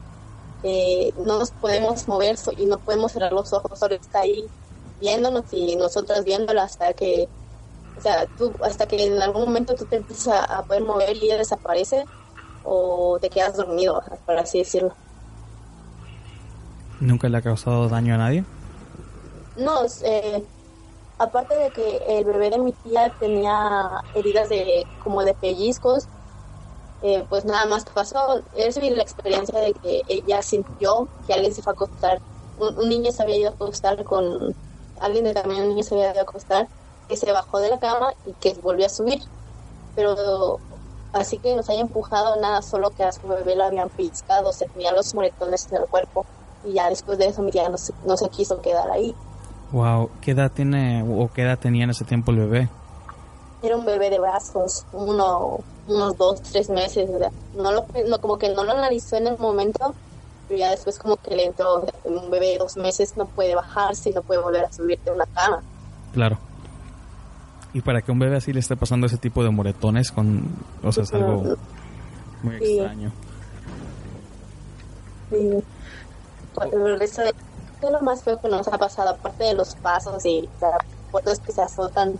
[0.63, 3.77] eh, no nos podemos mover y no podemos cerrar los ojos.
[3.77, 4.45] Solo está ahí
[5.01, 7.27] viéndonos y nosotras viéndola hasta que,
[7.95, 11.25] o sea, tú, hasta que en algún momento tú te empiezas a, poder mover y
[11.25, 12.05] ella desaparece
[12.63, 14.95] o te quedas dormido, por así decirlo.
[16.99, 18.45] ¿Nunca le ha causado daño a nadie?
[19.57, 20.47] No, eh,
[21.17, 26.07] aparte de que el bebé de mi tía tenía heridas de como de pellizcos,
[27.01, 28.43] eh, pues nada más pasó.
[28.53, 32.21] Es la experiencia de que ella sintió que alguien se fue a acostar.
[32.55, 34.55] Un, un niño se había ido a acostar con
[35.01, 36.67] alguien de también un niño se había ido a acostar,
[37.07, 39.21] que se bajó de la cama y que volvió a subir.
[39.95, 40.59] Pero
[41.13, 44.67] así que nos haya empujado nada, solo que a su bebé lo habían pellizcado, se
[44.67, 46.25] tenía los moretones en el cuerpo.
[46.63, 49.15] Y ya después de eso mi tía no se, no se quiso quedar ahí.
[49.71, 52.69] Wow, ¿qué edad tiene o qué edad tenía en ese tiempo el bebé?
[53.63, 57.09] era un bebé de brazos, uno, unos dos, tres meses,
[57.55, 59.93] no lo, no, como que no lo analizó en el momento,
[60.51, 64.09] pero ya después como que le entró un bebé de dos meses, no puede bajarse
[64.09, 65.63] y no puede volver a subir de una cama.
[66.11, 66.37] Claro.
[67.71, 70.43] Y para que un bebé así le esté pasando ese tipo de moretones, con,
[70.83, 71.55] o sea, es algo
[72.43, 72.79] muy Sí.
[72.79, 73.13] extraño.
[75.31, 75.63] Y
[76.53, 77.33] pues, el
[77.79, 80.49] ¿qué es lo más feo que nos ha pasado, aparte de los pasos y
[81.23, 82.15] las que se azotan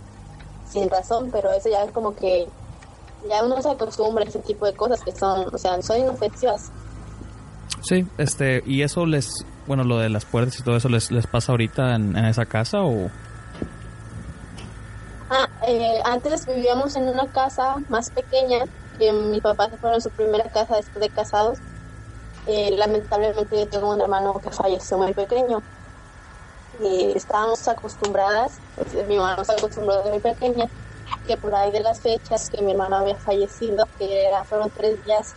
[0.70, 2.48] sin razón, pero eso ya es como que
[3.28, 6.70] ya uno se acostumbra a ese tipo de cosas que son, o sea, son inofensivas.
[7.82, 11.26] Sí, este, y eso les, bueno, lo de las puertas y todo eso les, les
[11.26, 13.10] pasa ahorita en, en esa casa o...
[15.30, 18.64] Ah, eh, antes vivíamos en una casa más pequeña,
[18.98, 21.58] que mis papás fueron su primera casa después de casados.
[22.46, 25.62] Eh, lamentablemente yo tengo un hermano que falleció muy pequeño.
[26.80, 30.66] Y estábamos acostumbradas, pues, mi hermano se acostumbró desde muy pequeña,
[31.26, 35.04] que por ahí de las fechas que mi hermano había fallecido, que era, fueron tres
[35.04, 35.34] días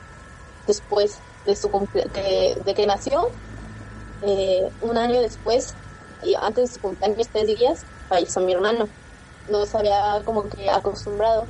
[0.67, 1.69] después de su
[2.13, 3.21] que, de que nació,
[4.21, 5.77] eh, un año después,
[6.21, 8.87] y antes de su cumpleaños, tres días, falleció mi hermano.
[9.47, 11.49] Nos había como que acostumbrado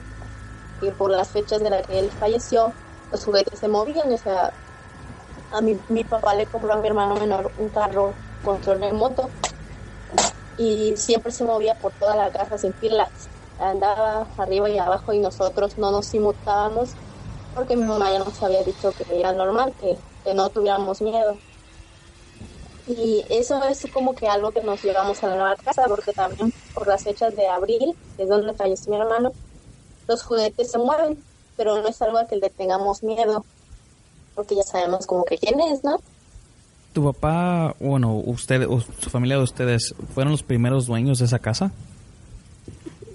[0.79, 2.77] que por las fechas de las que él falleció
[3.11, 4.51] los juguetes se movían o sea
[5.49, 9.33] a mi, mi papá le compró a mi hermano menor un carro control remoto
[10.55, 15.19] y siempre se movía por toda la casa sin pilas andaba arriba y abajo y
[15.19, 16.97] nosotros no nos inmutábamos
[17.55, 21.37] porque mi mamá ya nos había dicho que era normal que, que no tuviéramos miedo
[22.87, 26.53] y eso es como que algo que nos llevamos a la nueva casa, porque también
[26.73, 29.31] por las fechas de abril, que es donde falleció mi hermano,
[30.07, 31.17] los juguetes se mueven,
[31.57, 33.43] pero no es algo a que le tengamos miedo,
[34.35, 35.99] porque ya sabemos como que quién es, ¿no?
[36.93, 41.39] ¿Tu papá, bueno, usted o su familia de ustedes fueron los primeros dueños de esa
[41.39, 41.71] casa?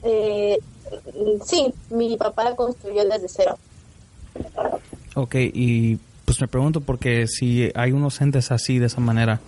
[0.02, 0.58] Eh,
[1.44, 3.56] sí, mi papá la construyó desde cero.
[5.14, 9.40] Ok, y pues me pregunto porque si hay unos entes así de esa manera,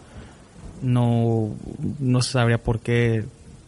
[0.83, 1.51] no,
[1.99, 3.25] no se sabría por qué,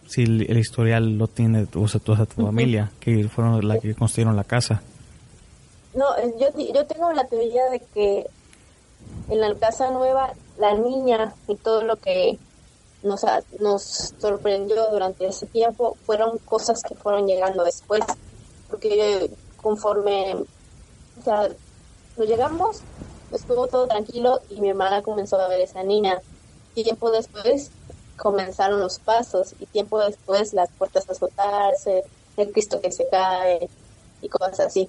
[0.07, 3.95] si el, el historial lo tiene o sea, toda tu familia, que fueron la que
[3.95, 4.83] construyeron la casa.
[5.95, 8.27] No, eh, yo, yo tengo la teoría de que
[9.29, 12.39] en la casa nueva, la niña y todo lo que
[13.03, 13.25] nos,
[13.61, 18.03] nos sorprendió durante ese tiempo fueron cosas que fueron llegando después.
[18.69, 19.31] Porque
[19.63, 20.37] conforme,
[21.21, 21.49] o sea,
[22.17, 22.81] nos llegamos,
[23.33, 26.21] estuvo todo tranquilo y mi hermana comenzó a ver esa niña.
[26.75, 27.71] Tiempo después
[28.17, 32.05] comenzaron los pasos y tiempo después las puertas a azotarse,
[32.37, 33.69] el Cristo que se cae
[34.23, 34.89] y cosas así.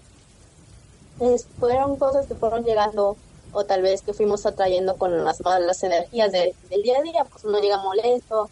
[1.59, 3.15] Fueron cosas que fueron llegando
[3.53, 7.23] o tal vez que fuimos atrayendo con las malas energías de- del día a día,
[7.23, 8.49] pues uno llega molesto,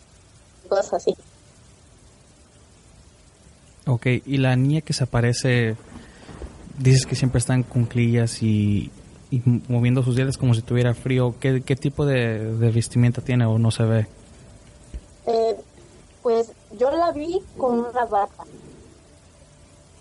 [0.70, 1.16] cosas así.
[3.86, 5.76] Ok, y la niña que se aparece,
[6.78, 8.92] dices que siempre está en cunclillas y,
[9.32, 11.36] y moviendo sus dientes como si tuviera frío.
[11.40, 14.08] ¿Qué, qué tipo de, de vestimenta tiene o no se ve?
[15.26, 15.56] Eh,
[16.22, 18.44] pues yo la vi con una bata,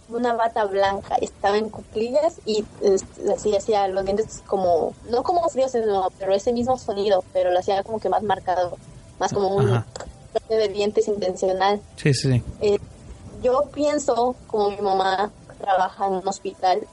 [0.09, 5.49] una bata blanca, estaba en cuclillas y este, así hacía los dientes como, no como
[5.49, 8.77] fríos, no, pero ese mismo sonido, pero lo hacía como que más marcado,
[9.19, 9.85] más como un
[10.49, 11.81] de dientes intencional.
[11.97, 12.43] Sí, sí, sí.
[12.61, 12.79] Eh,
[13.43, 15.31] yo pienso, como mi mamá
[15.63, 16.87] trabaja en un hospital,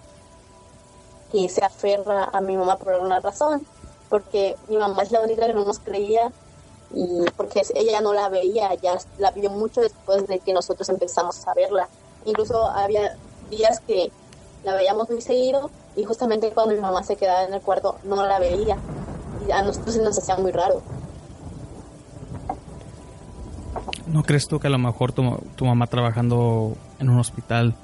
[1.31, 3.65] que se aferra a mi mamá por alguna razón,
[4.09, 6.31] porque mi mamá es la única que no nos creía
[6.93, 11.47] y porque ella no la veía, ya la vio mucho después de que nosotros empezamos
[11.47, 11.87] a verla.
[12.25, 13.15] Incluso había
[13.49, 14.11] días que
[14.63, 18.25] la veíamos muy seguido y justamente cuando mi mamá se quedaba en el cuarto no
[18.25, 18.77] la veía
[19.47, 20.81] y a nosotros se nos hacía muy raro.
[24.07, 25.21] ¿No crees tú que a lo mejor tu,
[25.55, 27.75] tu mamá trabajando en un hospital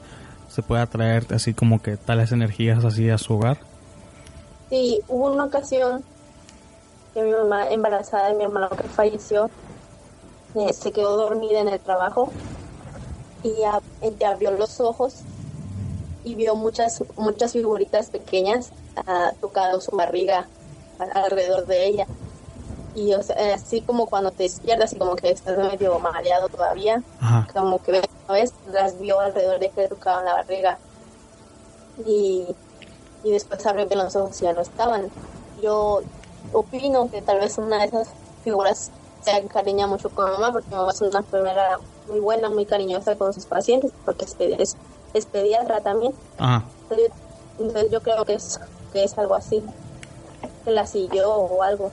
[0.56, 3.58] se puede atraer así como que tales energías así a su hogar?
[4.70, 6.02] Sí, hubo una ocasión
[7.14, 9.50] que mi mamá embarazada de mi hermano que falleció
[10.56, 12.32] eh, se quedó dormida en el trabajo
[13.44, 13.54] y
[14.02, 15.24] ella abrió los ojos
[16.24, 20.48] y vio muchas muchas figuritas pequeñas ah, tocando su barriga
[21.14, 22.08] alrededor de ella
[22.96, 27.04] y o sea, así como cuando te despiertas y como que estás medio mareado todavía
[27.20, 27.46] Ajá.
[27.54, 28.54] como que ves, ¿sabes?
[28.72, 30.78] las vio alrededor de que le tocaban la barriga
[32.06, 32.48] y,
[33.24, 35.10] y después abrió bien los ojos y ya no estaban.
[35.62, 36.02] Yo
[36.54, 38.10] opino que tal vez una de esas
[38.44, 43.16] figuras se encariña mucho con mamá porque mamá es una enfermera muy buena, muy cariñosa
[43.16, 44.78] con sus pacientes porque es, es,
[45.14, 46.14] es pediatra también.
[46.38, 46.66] Ajá.
[46.84, 47.12] Entonces,
[47.60, 48.60] entonces yo creo que es,
[48.94, 49.64] que es algo así,
[50.64, 51.92] que la siguió o algo.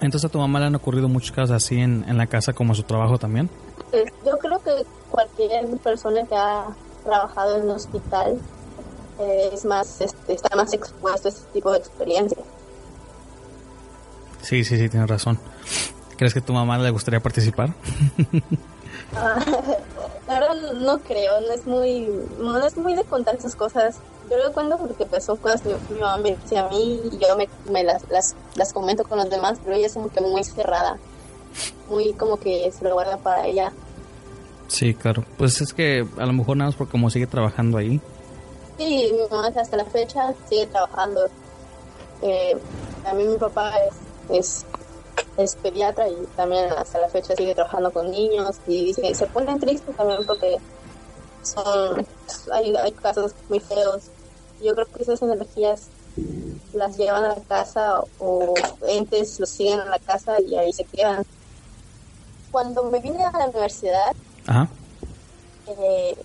[0.00, 2.74] Entonces a tu mamá le han ocurrido muchas cosas así en, en la casa como
[2.74, 3.48] su trabajo también.
[4.24, 6.66] Yo creo que cualquier persona que ha
[7.04, 8.38] trabajado en un hospital
[9.20, 12.38] eh, es más, este, está más expuesto a ese tipo de experiencia.
[14.42, 15.38] Sí, sí, sí, tienes razón.
[16.16, 17.74] ¿Crees que a tu mamá le gustaría participar?
[20.26, 23.96] La verdad no creo, no es muy, no es muy de contar esas cosas.
[24.30, 27.18] Yo lo cuento porque pues son cosas que mi mamá me dice a mí y
[27.18, 30.20] yo me, me las, las, las comento con los demás, pero ella es como que
[30.20, 30.98] muy cerrada,
[31.88, 33.72] muy como que se lo guarda para ella.
[34.68, 35.24] Sí, claro.
[35.36, 38.00] Pues es que a lo mejor nada más porque como sigue trabajando ahí.
[38.78, 41.28] Sí, mi mamá hasta la fecha sigue trabajando.
[42.22, 42.56] Eh,
[43.02, 43.72] también mi papá
[44.30, 44.64] es,
[45.36, 49.60] es, pediatra y también hasta la fecha sigue trabajando con niños y dice, se ponen
[49.60, 50.56] tristes también porque
[51.42, 52.06] son
[52.52, 54.04] hay, hay casos muy feos.
[54.62, 55.88] Yo creo que esas energías
[56.72, 58.54] las llevan a la casa o
[58.88, 61.24] entes los siguen a la casa y ahí se quedan.
[62.50, 64.14] Cuando me vine a la universidad,
[64.46, 64.68] Ajá.
[65.66, 66.16] eh,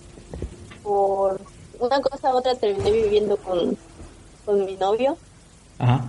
[0.83, 1.39] por
[1.79, 3.77] una cosa u otra terminé viviendo con,
[4.45, 5.17] con mi novio.
[5.77, 6.03] Ajá.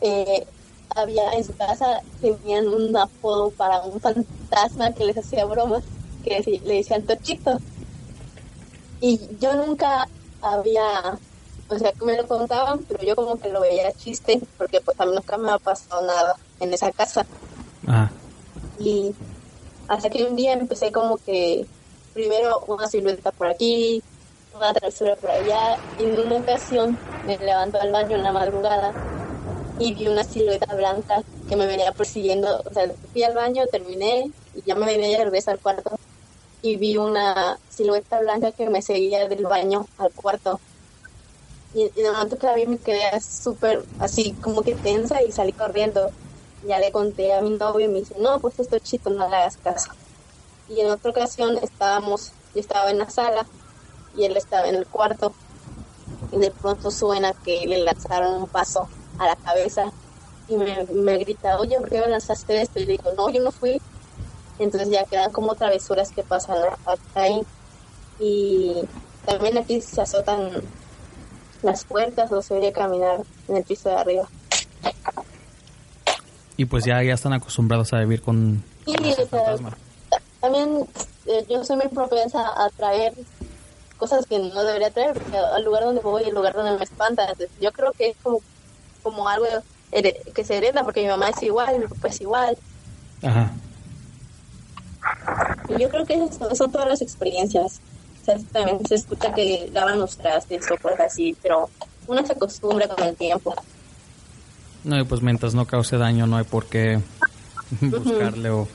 [0.00, 0.46] Eh,
[0.94, 5.82] había en su casa tenían un apodo para un fantasma que les hacía bromas,
[6.24, 7.58] que le decían Tochito.
[9.00, 10.08] Y yo nunca
[10.40, 11.18] había,
[11.68, 14.98] o sea, que me lo contaban, pero yo como que lo veía chiste, porque pues
[14.98, 17.26] a mí nunca me ha pasado nada en esa casa.
[17.86, 18.10] Ajá.
[18.78, 19.14] Y
[19.88, 21.66] hasta que un día empecé como que
[22.12, 24.02] primero una silueta por aquí,
[24.54, 28.96] una travesura por allá, y en una ocasión me levanto al baño en la madrugada
[29.78, 34.32] y vi una silueta blanca que me venía persiguiendo, o sea, fui al baño, terminé
[34.54, 35.96] y ya me venía de regreso al cuarto
[36.62, 40.60] y vi una silueta blanca que me seguía del baño al cuarto.
[41.74, 45.32] Y, y de momento que la vi me quedé súper así como que tensa y
[45.32, 46.10] salí corriendo.
[46.66, 49.28] Ya le conté a mi novio y me dice, no, pues esto es chito, no
[49.28, 49.90] le hagas caso.
[50.68, 53.46] Y en otra ocasión estábamos, yo estaba en la sala
[54.16, 55.32] y él estaba en el cuarto.
[56.32, 58.88] Y de pronto suena que le lanzaron un paso
[59.18, 59.92] a la cabeza
[60.48, 62.78] y me, grita, oye, ¿por qué me lanzaste esto?
[62.78, 63.80] Y le digo, no, yo no fui.
[64.58, 66.56] Entonces ya quedan como travesuras que pasan
[67.14, 67.42] ahí.
[68.18, 68.82] Y
[69.24, 70.50] también aquí se azotan
[71.62, 74.28] las puertas o se oye caminar en el piso de arriba.
[76.56, 79.76] Y pues ya, ya están acostumbrados a vivir con, Sí, con ese o sea, fantasma.
[80.40, 80.86] también
[81.26, 83.12] eh, yo soy muy propensa a traer
[83.98, 87.22] cosas que no debería traer, porque al lugar donde voy, el lugar donde me espanta.
[87.22, 88.40] Entonces, yo creo que es como,
[89.02, 89.46] como algo
[90.34, 92.56] que se hereda, porque mi mamá es igual, mi papá es igual.
[93.22, 93.52] Ajá.
[95.68, 97.80] Y yo creo que eso, son todas las experiencias.
[98.22, 101.70] O sea, también se escucha que lavan los trastes o cosas así, pero
[102.06, 103.54] uno se acostumbra con el tiempo.
[104.86, 107.00] No, y pues mientras no cause daño no hay por qué
[107.80, 108.68] buscarle o...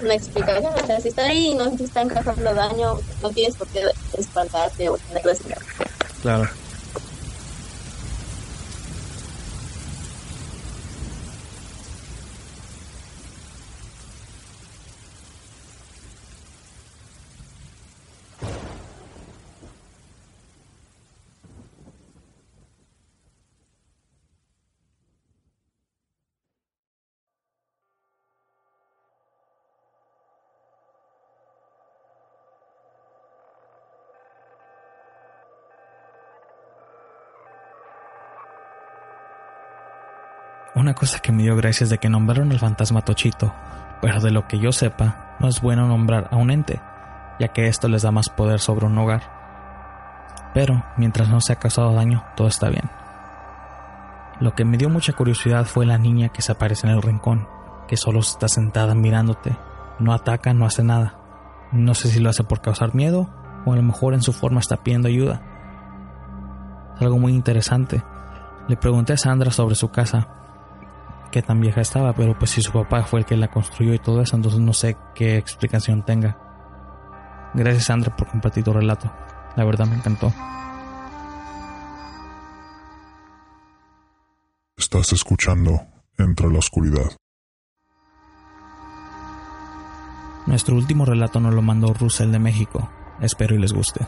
[0.00, 3.56] Una explicación, o sea, si está ahí y no te están causando daño, no tienes
[3.56, 3.82] por qué
[4.16, 5.42] espantarte o tenerlo así.
[6.22, 6.48] Claro.
[40.88, 43.52] Una cosa que me dio gracia es de que nombraron al fantasma Tochito,
[44.00, 46.80] pero de lo que yo sepa, no es bueno nombrar a un ente,
[47.38, 49.20] ya que esto les da más poder sobre un hogar.
[50.54, 52.88] Pero mientras no se ha causado daño, todo está bien.
[54.40, 57.46] Lo que me dio mucha curiosidad fue la niña que se aparece en el rincón,
[57.86, 59.58] que solo está sentada mirándote,
[59.98, 61.18] no ataca, no hace nada.
[61.70, 63.28] No sé si lo hace por causar miedo
[63.66, 65.42] o a lo mejor en su forma está pidiendo ayuda.
[66.98, 68.02] Algo muy interesante.
[68.68, 70.28] Le pregunté a Sandra sobre su casa,
[71.38, 74.00] qué tan vieja estaba, pero pues si su papá fue el que la construyó y
[74.00, 76.36] todo eso, entonces no sé qué explicación tenga.
[77.54, 79.08] Gracias Sandra por compartir tu relato.
[79.54, 80.32] La verdad me encantó.
[84.76, 85.80] Estás escuchando
[86.18, 87.12] Entre la Oscuridad.
[90.46, 92.90] Nuestro último relato nos lo mandó Russell de México.
[93.20, 94.04] Espero y les guste.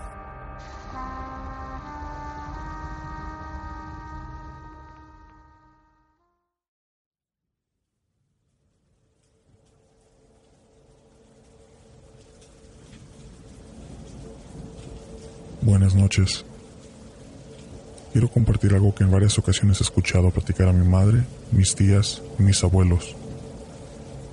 [18.12, 22.22] Quiero compartir algo que en varias ocasiones he escuchado platicar a mi madre, mis tías
[22.38, 23.14] y mis abuelos.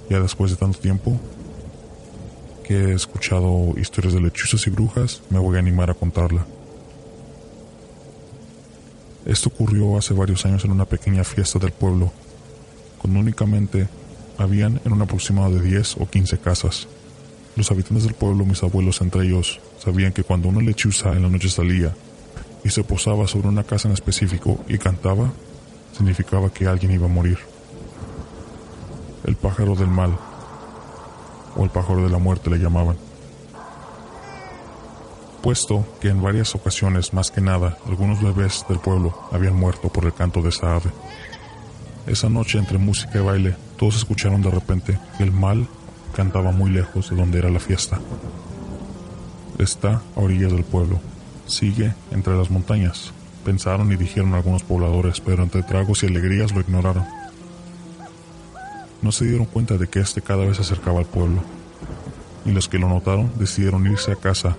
[0.10, 1.20] Ya después de tanto tiempo
[2.64, 6.46] que he escuchado historias de lechuzas y brujas, me voy a animar a contarla.
[9.26, 12.12] Esto ocurrió hace varios años en una pequeña fiesta del pueblo,
[13.00, 13.88] cuando únicamente
[14.38, 16.88] habían en un aproximado de 10 o 15 casas.
[17.58, 21.30] Los habitantes del pueblo, mis abuelos entre ellos, sabían que cuando una lechuza en la
[21.30, 21.92] noche salía
[22.64, 25.32] y se posaba sobre una casa en específico y cantaba,
[25.92, 27.40] significaba que alguien iba a morir.
[29.24, 30.16] El pájaro del mal,
[31.56, 32.96] o el pájaro de la muerte le llamaban.
[35.42, 40.06] Puesto que en varias ocasiones, más que nada, algunos bebés del pueblo habían muerto por
[40.06, 40.92] el canto de esa ave.
[42.06, 45.68] Esa noche, entre música y baile, todos escucharon de repente que el mal
[46.18, 48.00] cantaba muy lejos de donde era la fiesta.
[49.60, 51.00] Está a orillas del pueblo.
[51.46, 53.14] Sigue entre las montañas.
[53.46, 57.06] Pensaron y dijeron algunos pobladores, pero entre tragos y alegrías lo ignoraron.
[59.04, 61.44] No se dieron cuenta de que este cada vez se acercaba al pueblo.
[62.46, 64.58] Y los que lo notaron decidieron irse a casa.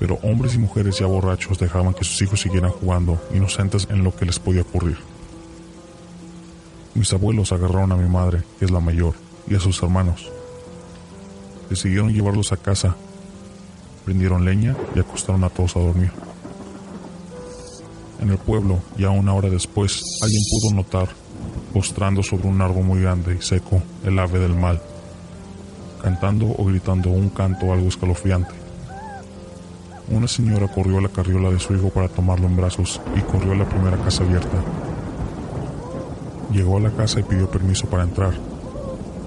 [0.00, 4.16] Pero hombres y mujeres ya borrachos dejaban que sus hijos siguieran jugando, inocentes en lo
[4.16, 4.98] que les podía ocurrir.
[6.96, 9.14] Mis abuelos agarraron a mi madre, que es la mayor,
[9.48, 10.30] y a sus hermanos.
[11.70, 12.96] Decidieron llevarlos a casa,
[14.04, 16.12] prendieron leña y acostaron a todos a dormir.
[18.20, 21.08] En el pueblo, ya una hora después, alguien pudo notar,
[21.72, 24.80] postrando sobre un árbol muy grande y seco, el ave del mal,
[26.00, 28.54] cantando o gritando un canto algo escalofriante.
[30.10, 33.52] Una señora corrió a la carriola de su hijo para tomarlo en brazos y corrió
[33.52, 34.62] a la primera casa abierta.
[36.52, 38.34] Llegó a la casa y pidió permiso para entrar,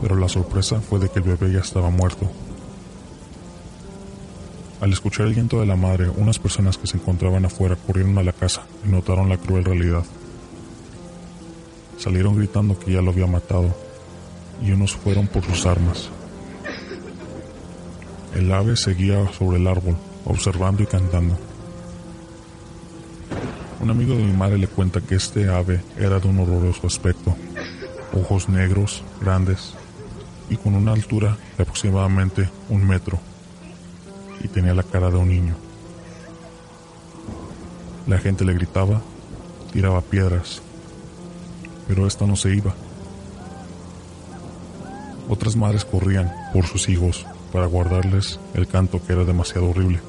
[0.02, 2.30] pero la sorpresa fue de que el bebé ya estaba muerto.
[4.80, 8.24] Al escuchar el llanto de la madre, unas personas que se encontraban afuera corrieron a
[8.24, 10.04] la casa y notaron la cruel realidad.
[11.98, 13.76] Salieron gritando que ya lo había matado
[14.62, 16.10] y unos fueron por sus armas.
[18.36, 21.36] El ave seguía sobre el árbol, observando y cantando.
[23.80, 27.36] Un amigo de mi madre le cuenta que este ave era de un horroroso aspecto,
[28.14, 29.74] ojos negros, grandes
[30.50, 33.20] y con una altura de aproximadamente un metro
[34.42, 35.56] y tenía la cara de un niño.
[38.08, 39.02] La gente le gritaba,
[39.74, 40.62] tiraba piedras,
[41.88, 42.74] pero esta no se iba.
[45.30, 50.00] Otras madres corrían por sus hijos para guardarles el canto que era demasiado horrible.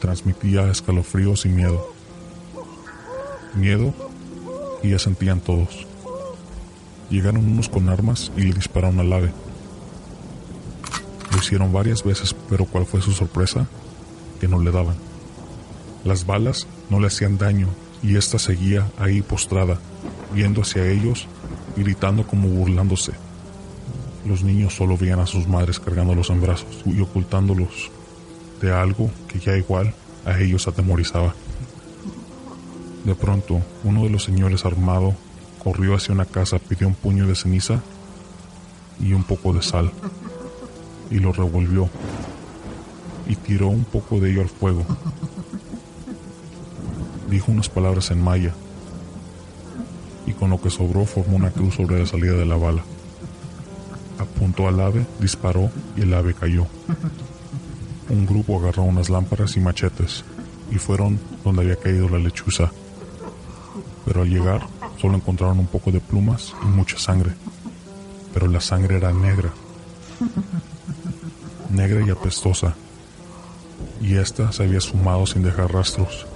[0.00, 1.92] Transmitía escalofríos y miedo.
[3.54, 3.92] Miedo
[4.82, 5.86] y ya sentían todos.
[7.10, 9.32] Llegaron unos con armas y le dispararon al ave.
[11.30, 13.66] Lo hicieron varias veces, pero ¿cuál fue su sorpresa?
[14.40, 14.96] Que no le daban.
[16.04, 17.68] Las balas no le hacían daño
[18.02, 19.78] y ésta seguía ahí postrada,
[20.32, 21.28] viendo hacia ellos
[21.76, 23.12] gritando como burlándose.
[24.24, 27.90] Los niños solo veían a sus madres cargándolos en brazos y ocultándolos
[28.60, 29.94] de algo que ya igual
[30.24, 31.34] a ellos atemorizaba.
[33.04, 35.14] De pronto, uno de los señores armado
[35.62, 37.80] corrió hacia una casa, pidió un puño de ceniza
[39.00, 39.92] y un poco de sal
[41.10, 41.88] y lo revolvió
[43.26, 44.84] y tiró un poco de ello al fuego.
[47.30, 48.54] Dijo unas palabras en maya
[50.26, 52.82] y con lo que sobró formó una cruz sobre la salida de la bala.
[54.18, 56.66] Apuntó al ave, disparó y el ave cayó.
[58.08, 60.24] Un grupo agarró unas lámparas y machetes
[60.70, 62.70] y fueron donde había caído la lechuza.
[64.04, 64.66] Pero al llegar
[65.06, 67.30] solo encontraron un poco de plumas y mucha sangre.
[68.34, 69.52] Pero la sangre era negra
[71.70, 72.74] negra y apestosa,
[74.00, 76.26] y ésta se había esfumado sin dejar rastros,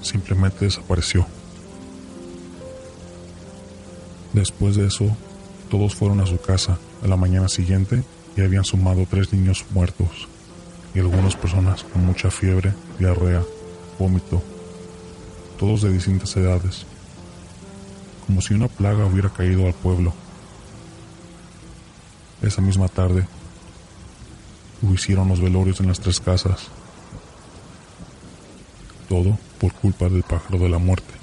[0.00, 1.26] simplemente desapareció.
[4.32, 5.14] Después de eso,
[5.68, 8.02] todos fueron a su casa a la mañana siguiente
[8.34, 10.28] y habían sumado tres niños muertos
[10.94, 13.42] y algunas personas con mucha fiebre, diarrea,
[13.98, 14.42] vómito,
[15.58, 16.86] todos de distintas edades,
[18.26, 20.12] como si una plaga hubiera caído al pueblo.
[22.42, 23.26] Esa misma tarde,
[24.92, 26.68] hicieron los velorios en las tres casas.
[29.08, 31.14] Todo por culpa del pájaro de la muerte.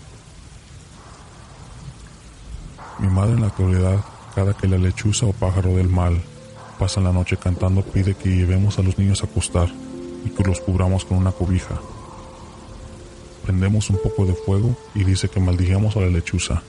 [3.00, 4.00] Mi madre en la actualidad,
[4.34, 6.22] cada que la lechuza o pájaro del mal
[6.80, 9.70] pasa la noche cantando, pide que llevemos a los niños a acostar
[10.26, 11.80] y que los cubramos con una cobija.
[13.44, 16.64] Prendemos un poco de fuego y dice que maldigamos a la lechuza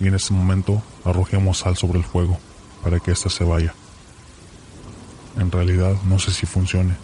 [0.00, 2.38] y en ese momento arrojemos sal sobre el fuego
[2.82, 3.74] para que ésta se vaya.
[5.38, 6.94] En realidad no sé si funcione.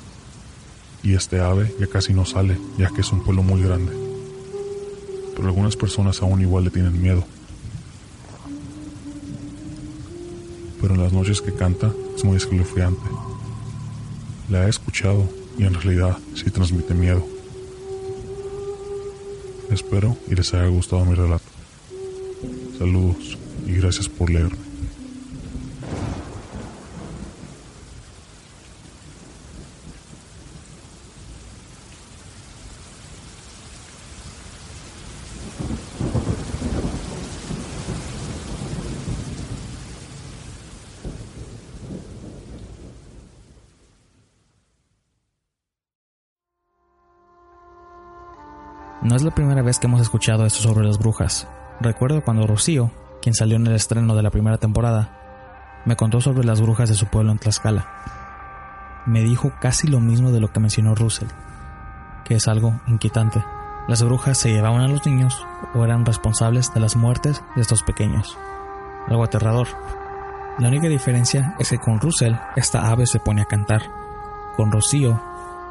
[1.03, 3.93] Y este ave ya casi no sale, ya que es un pueblo muy grande.
[5.34, 7.24] Pero algunas personas aún igual le tienen miedo.
[10.80, 13.03] Pero en las noches que canta es muy escalofriante.
[14.49, 15.28] La he escuchado
[15.59, 17.26] y en realidad sí transmite miedo.
[19.70, 21.51] Espero y les haya gustado mi relato.
[22.83, 24.59] Saludos y gracias por leerme.
[49.03, 51.47] No es la primera vez que hemos escuchado esto sobre las brujas.
[51.83, 56.45] Recuerdo cuando Rocío, quien salió en el estreno de la primera temporada, me contó sobre
[56.45, 59.03] las brujas de su pueblo en Tlaxcala.
[59.05, 61.26] Me dijo casi lo mismo de lo que mencionó Russell,
[62.24, 63.45] que es algo inquietante.
[63.89, 67.83] Las brujas se llevaban a los niños o eran responsables de las muertes de estos
[67.83, 68.39] pequeños.
[69.09, 69.66] Algo aterrador.
[70.61, 73.83] La única diferencia es que con Russell esta ave se pone a cantar.
[74.57, 75.20] Con Rocío,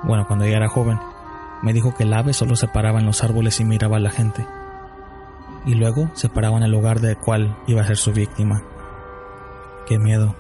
[0.04, 1.00] bueno, cuando ella era joven,
[1.62, 4.10] me dijo que el ave solo se paraba en los árboles y miraba a la
[4.10, 4.46] gente.
[5.66, 8.64] Y luego se paraba en el lugar del cual iba a ser su víctima.
[9.88, 10.36] Qué miedo,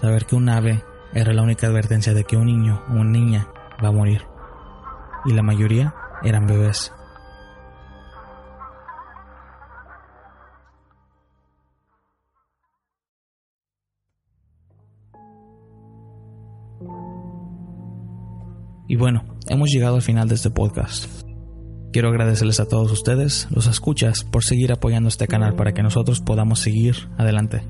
[0.00, 3.48] saber que un ave era la única advertencia de que un niño o una niña
[3.82, 4.22] va a morir.
[5.24, 6.92] Y la mayoría eran bebés.
[18.90, 21.29] Y bueno, hemos llegado al final de este podcast.
[21.92, 26.20] Quiero agradecerles a todos ustedes, los escuchas, por seguir apoyando este canal para que nosotros
[26.20, 27.62] podamos seguir adelante.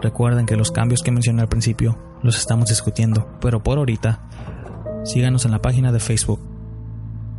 [0.00, 4.26] Recuerden que los cambios que mencioné al principio los estamos discutiendo, pero por ahorita
[5.04, 6.40] síganos en la página de Facebook,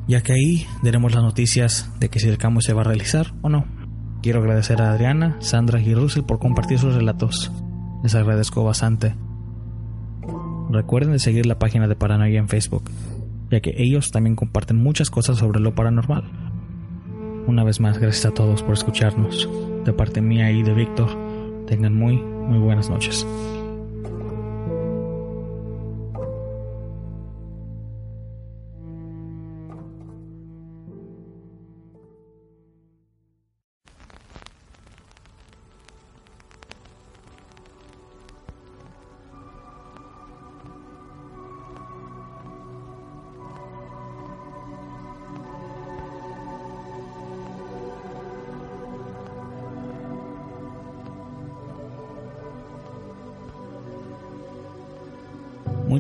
[0.08, 3.34] ya que ahí daremos las noticias de que si el cambio se va a realizar
[3.42, 3.66] o no.
[4.22, 7.52] Quiero agradecer a Adriana, Sandra y Russell por compartir sus relatos.
[8.04, 9.16] Les agradezco bastante.
[10.70, 12.84] Recuerden de seguir la página de Paranoia en Facebook,
[13.54, 16.24] ya que ellos también comparten muchas cosas sobre lo paranormal.
[17.46, 19.48] Una vez más, gracias a todos por escucharnos.
[19.86, 21.10] De parte mía y de Víctor,
[21.68, 23.28] tengan muy, muy buenas noches.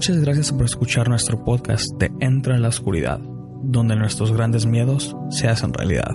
[0.03, 3.21] Muchas gracias por escuchar nuestro podcast de Entra en la Oscuridad,
[3.63, 6.13] donde nuestros grandes miedos se hacen realidad.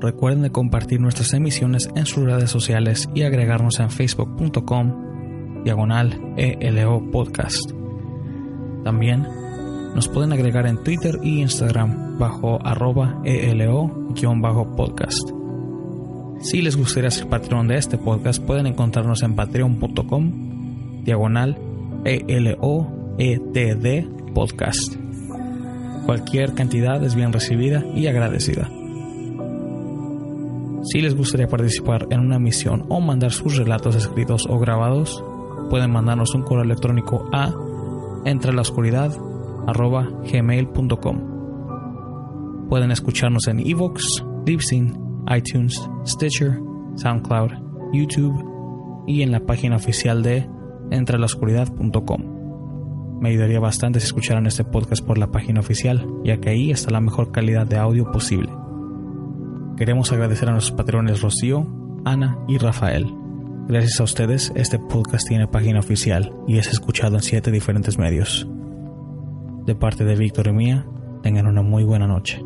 [0.00, 7.10] Recuerden de compartir nuestras emisiones en sus redes sociales y agregarnos en facebook.com diagonal ELO
[7.10, 7.72] podcast.
[8.84, 9.26] También
[9.96, 15.30] nos pueden agregar en Twitter y Instagram bajo arroba ELO-podcast.
[16.42, 21.73] Si les gustaría ser patrón de este podcast, pueden encontrarnos en patreon.com diagonal
[22.04, 24.96] e-L-O-E-T-D Podcast.
[26.06, 28.70] Cualquier cantidad es bien recibida y agradecida.
[30.84, 35.24] Si les gustaría participar en una misión o mandar sus relatos escritos o grabados,
[35.70, 37.54] pueden mandarnos un correo electrónico a
[38.26, 39.10] entre la oscuridad
[39.66, 41.34] gmail.com.
[42.68, 44.04] Pueden escucharnos en Evox,
[44.44, 44.94] Libsyn,
[45.34, 46.60] iTunes, Stitcher,
[46.96, 47.52] SoundCloud,
[47.92, 48.44] YouTube
[49.06, 50.46] y en la página oficial de
[50.90, 53.20] entrelaoscuridad.com.
[53.20, 56.90] Me ayudaría bastante si escucharan este podcast por la página oficial, ya que ahí está
[56.90, 58.50] la mejor calidad de audio posible.
[59.76, 61.66] Queremos agradecer a nuestros patrones Rocío,
[62.04, 63.12] Ana y Rafael.
[63.66, 68.46] Gracias a ustedes, este podcast tiene página oficial y es escuchado en siete diferentes medios.
[69.64, 70.86] De parte de Víctor y mía,
[71.22, 72.42] tengan una muy buena noche.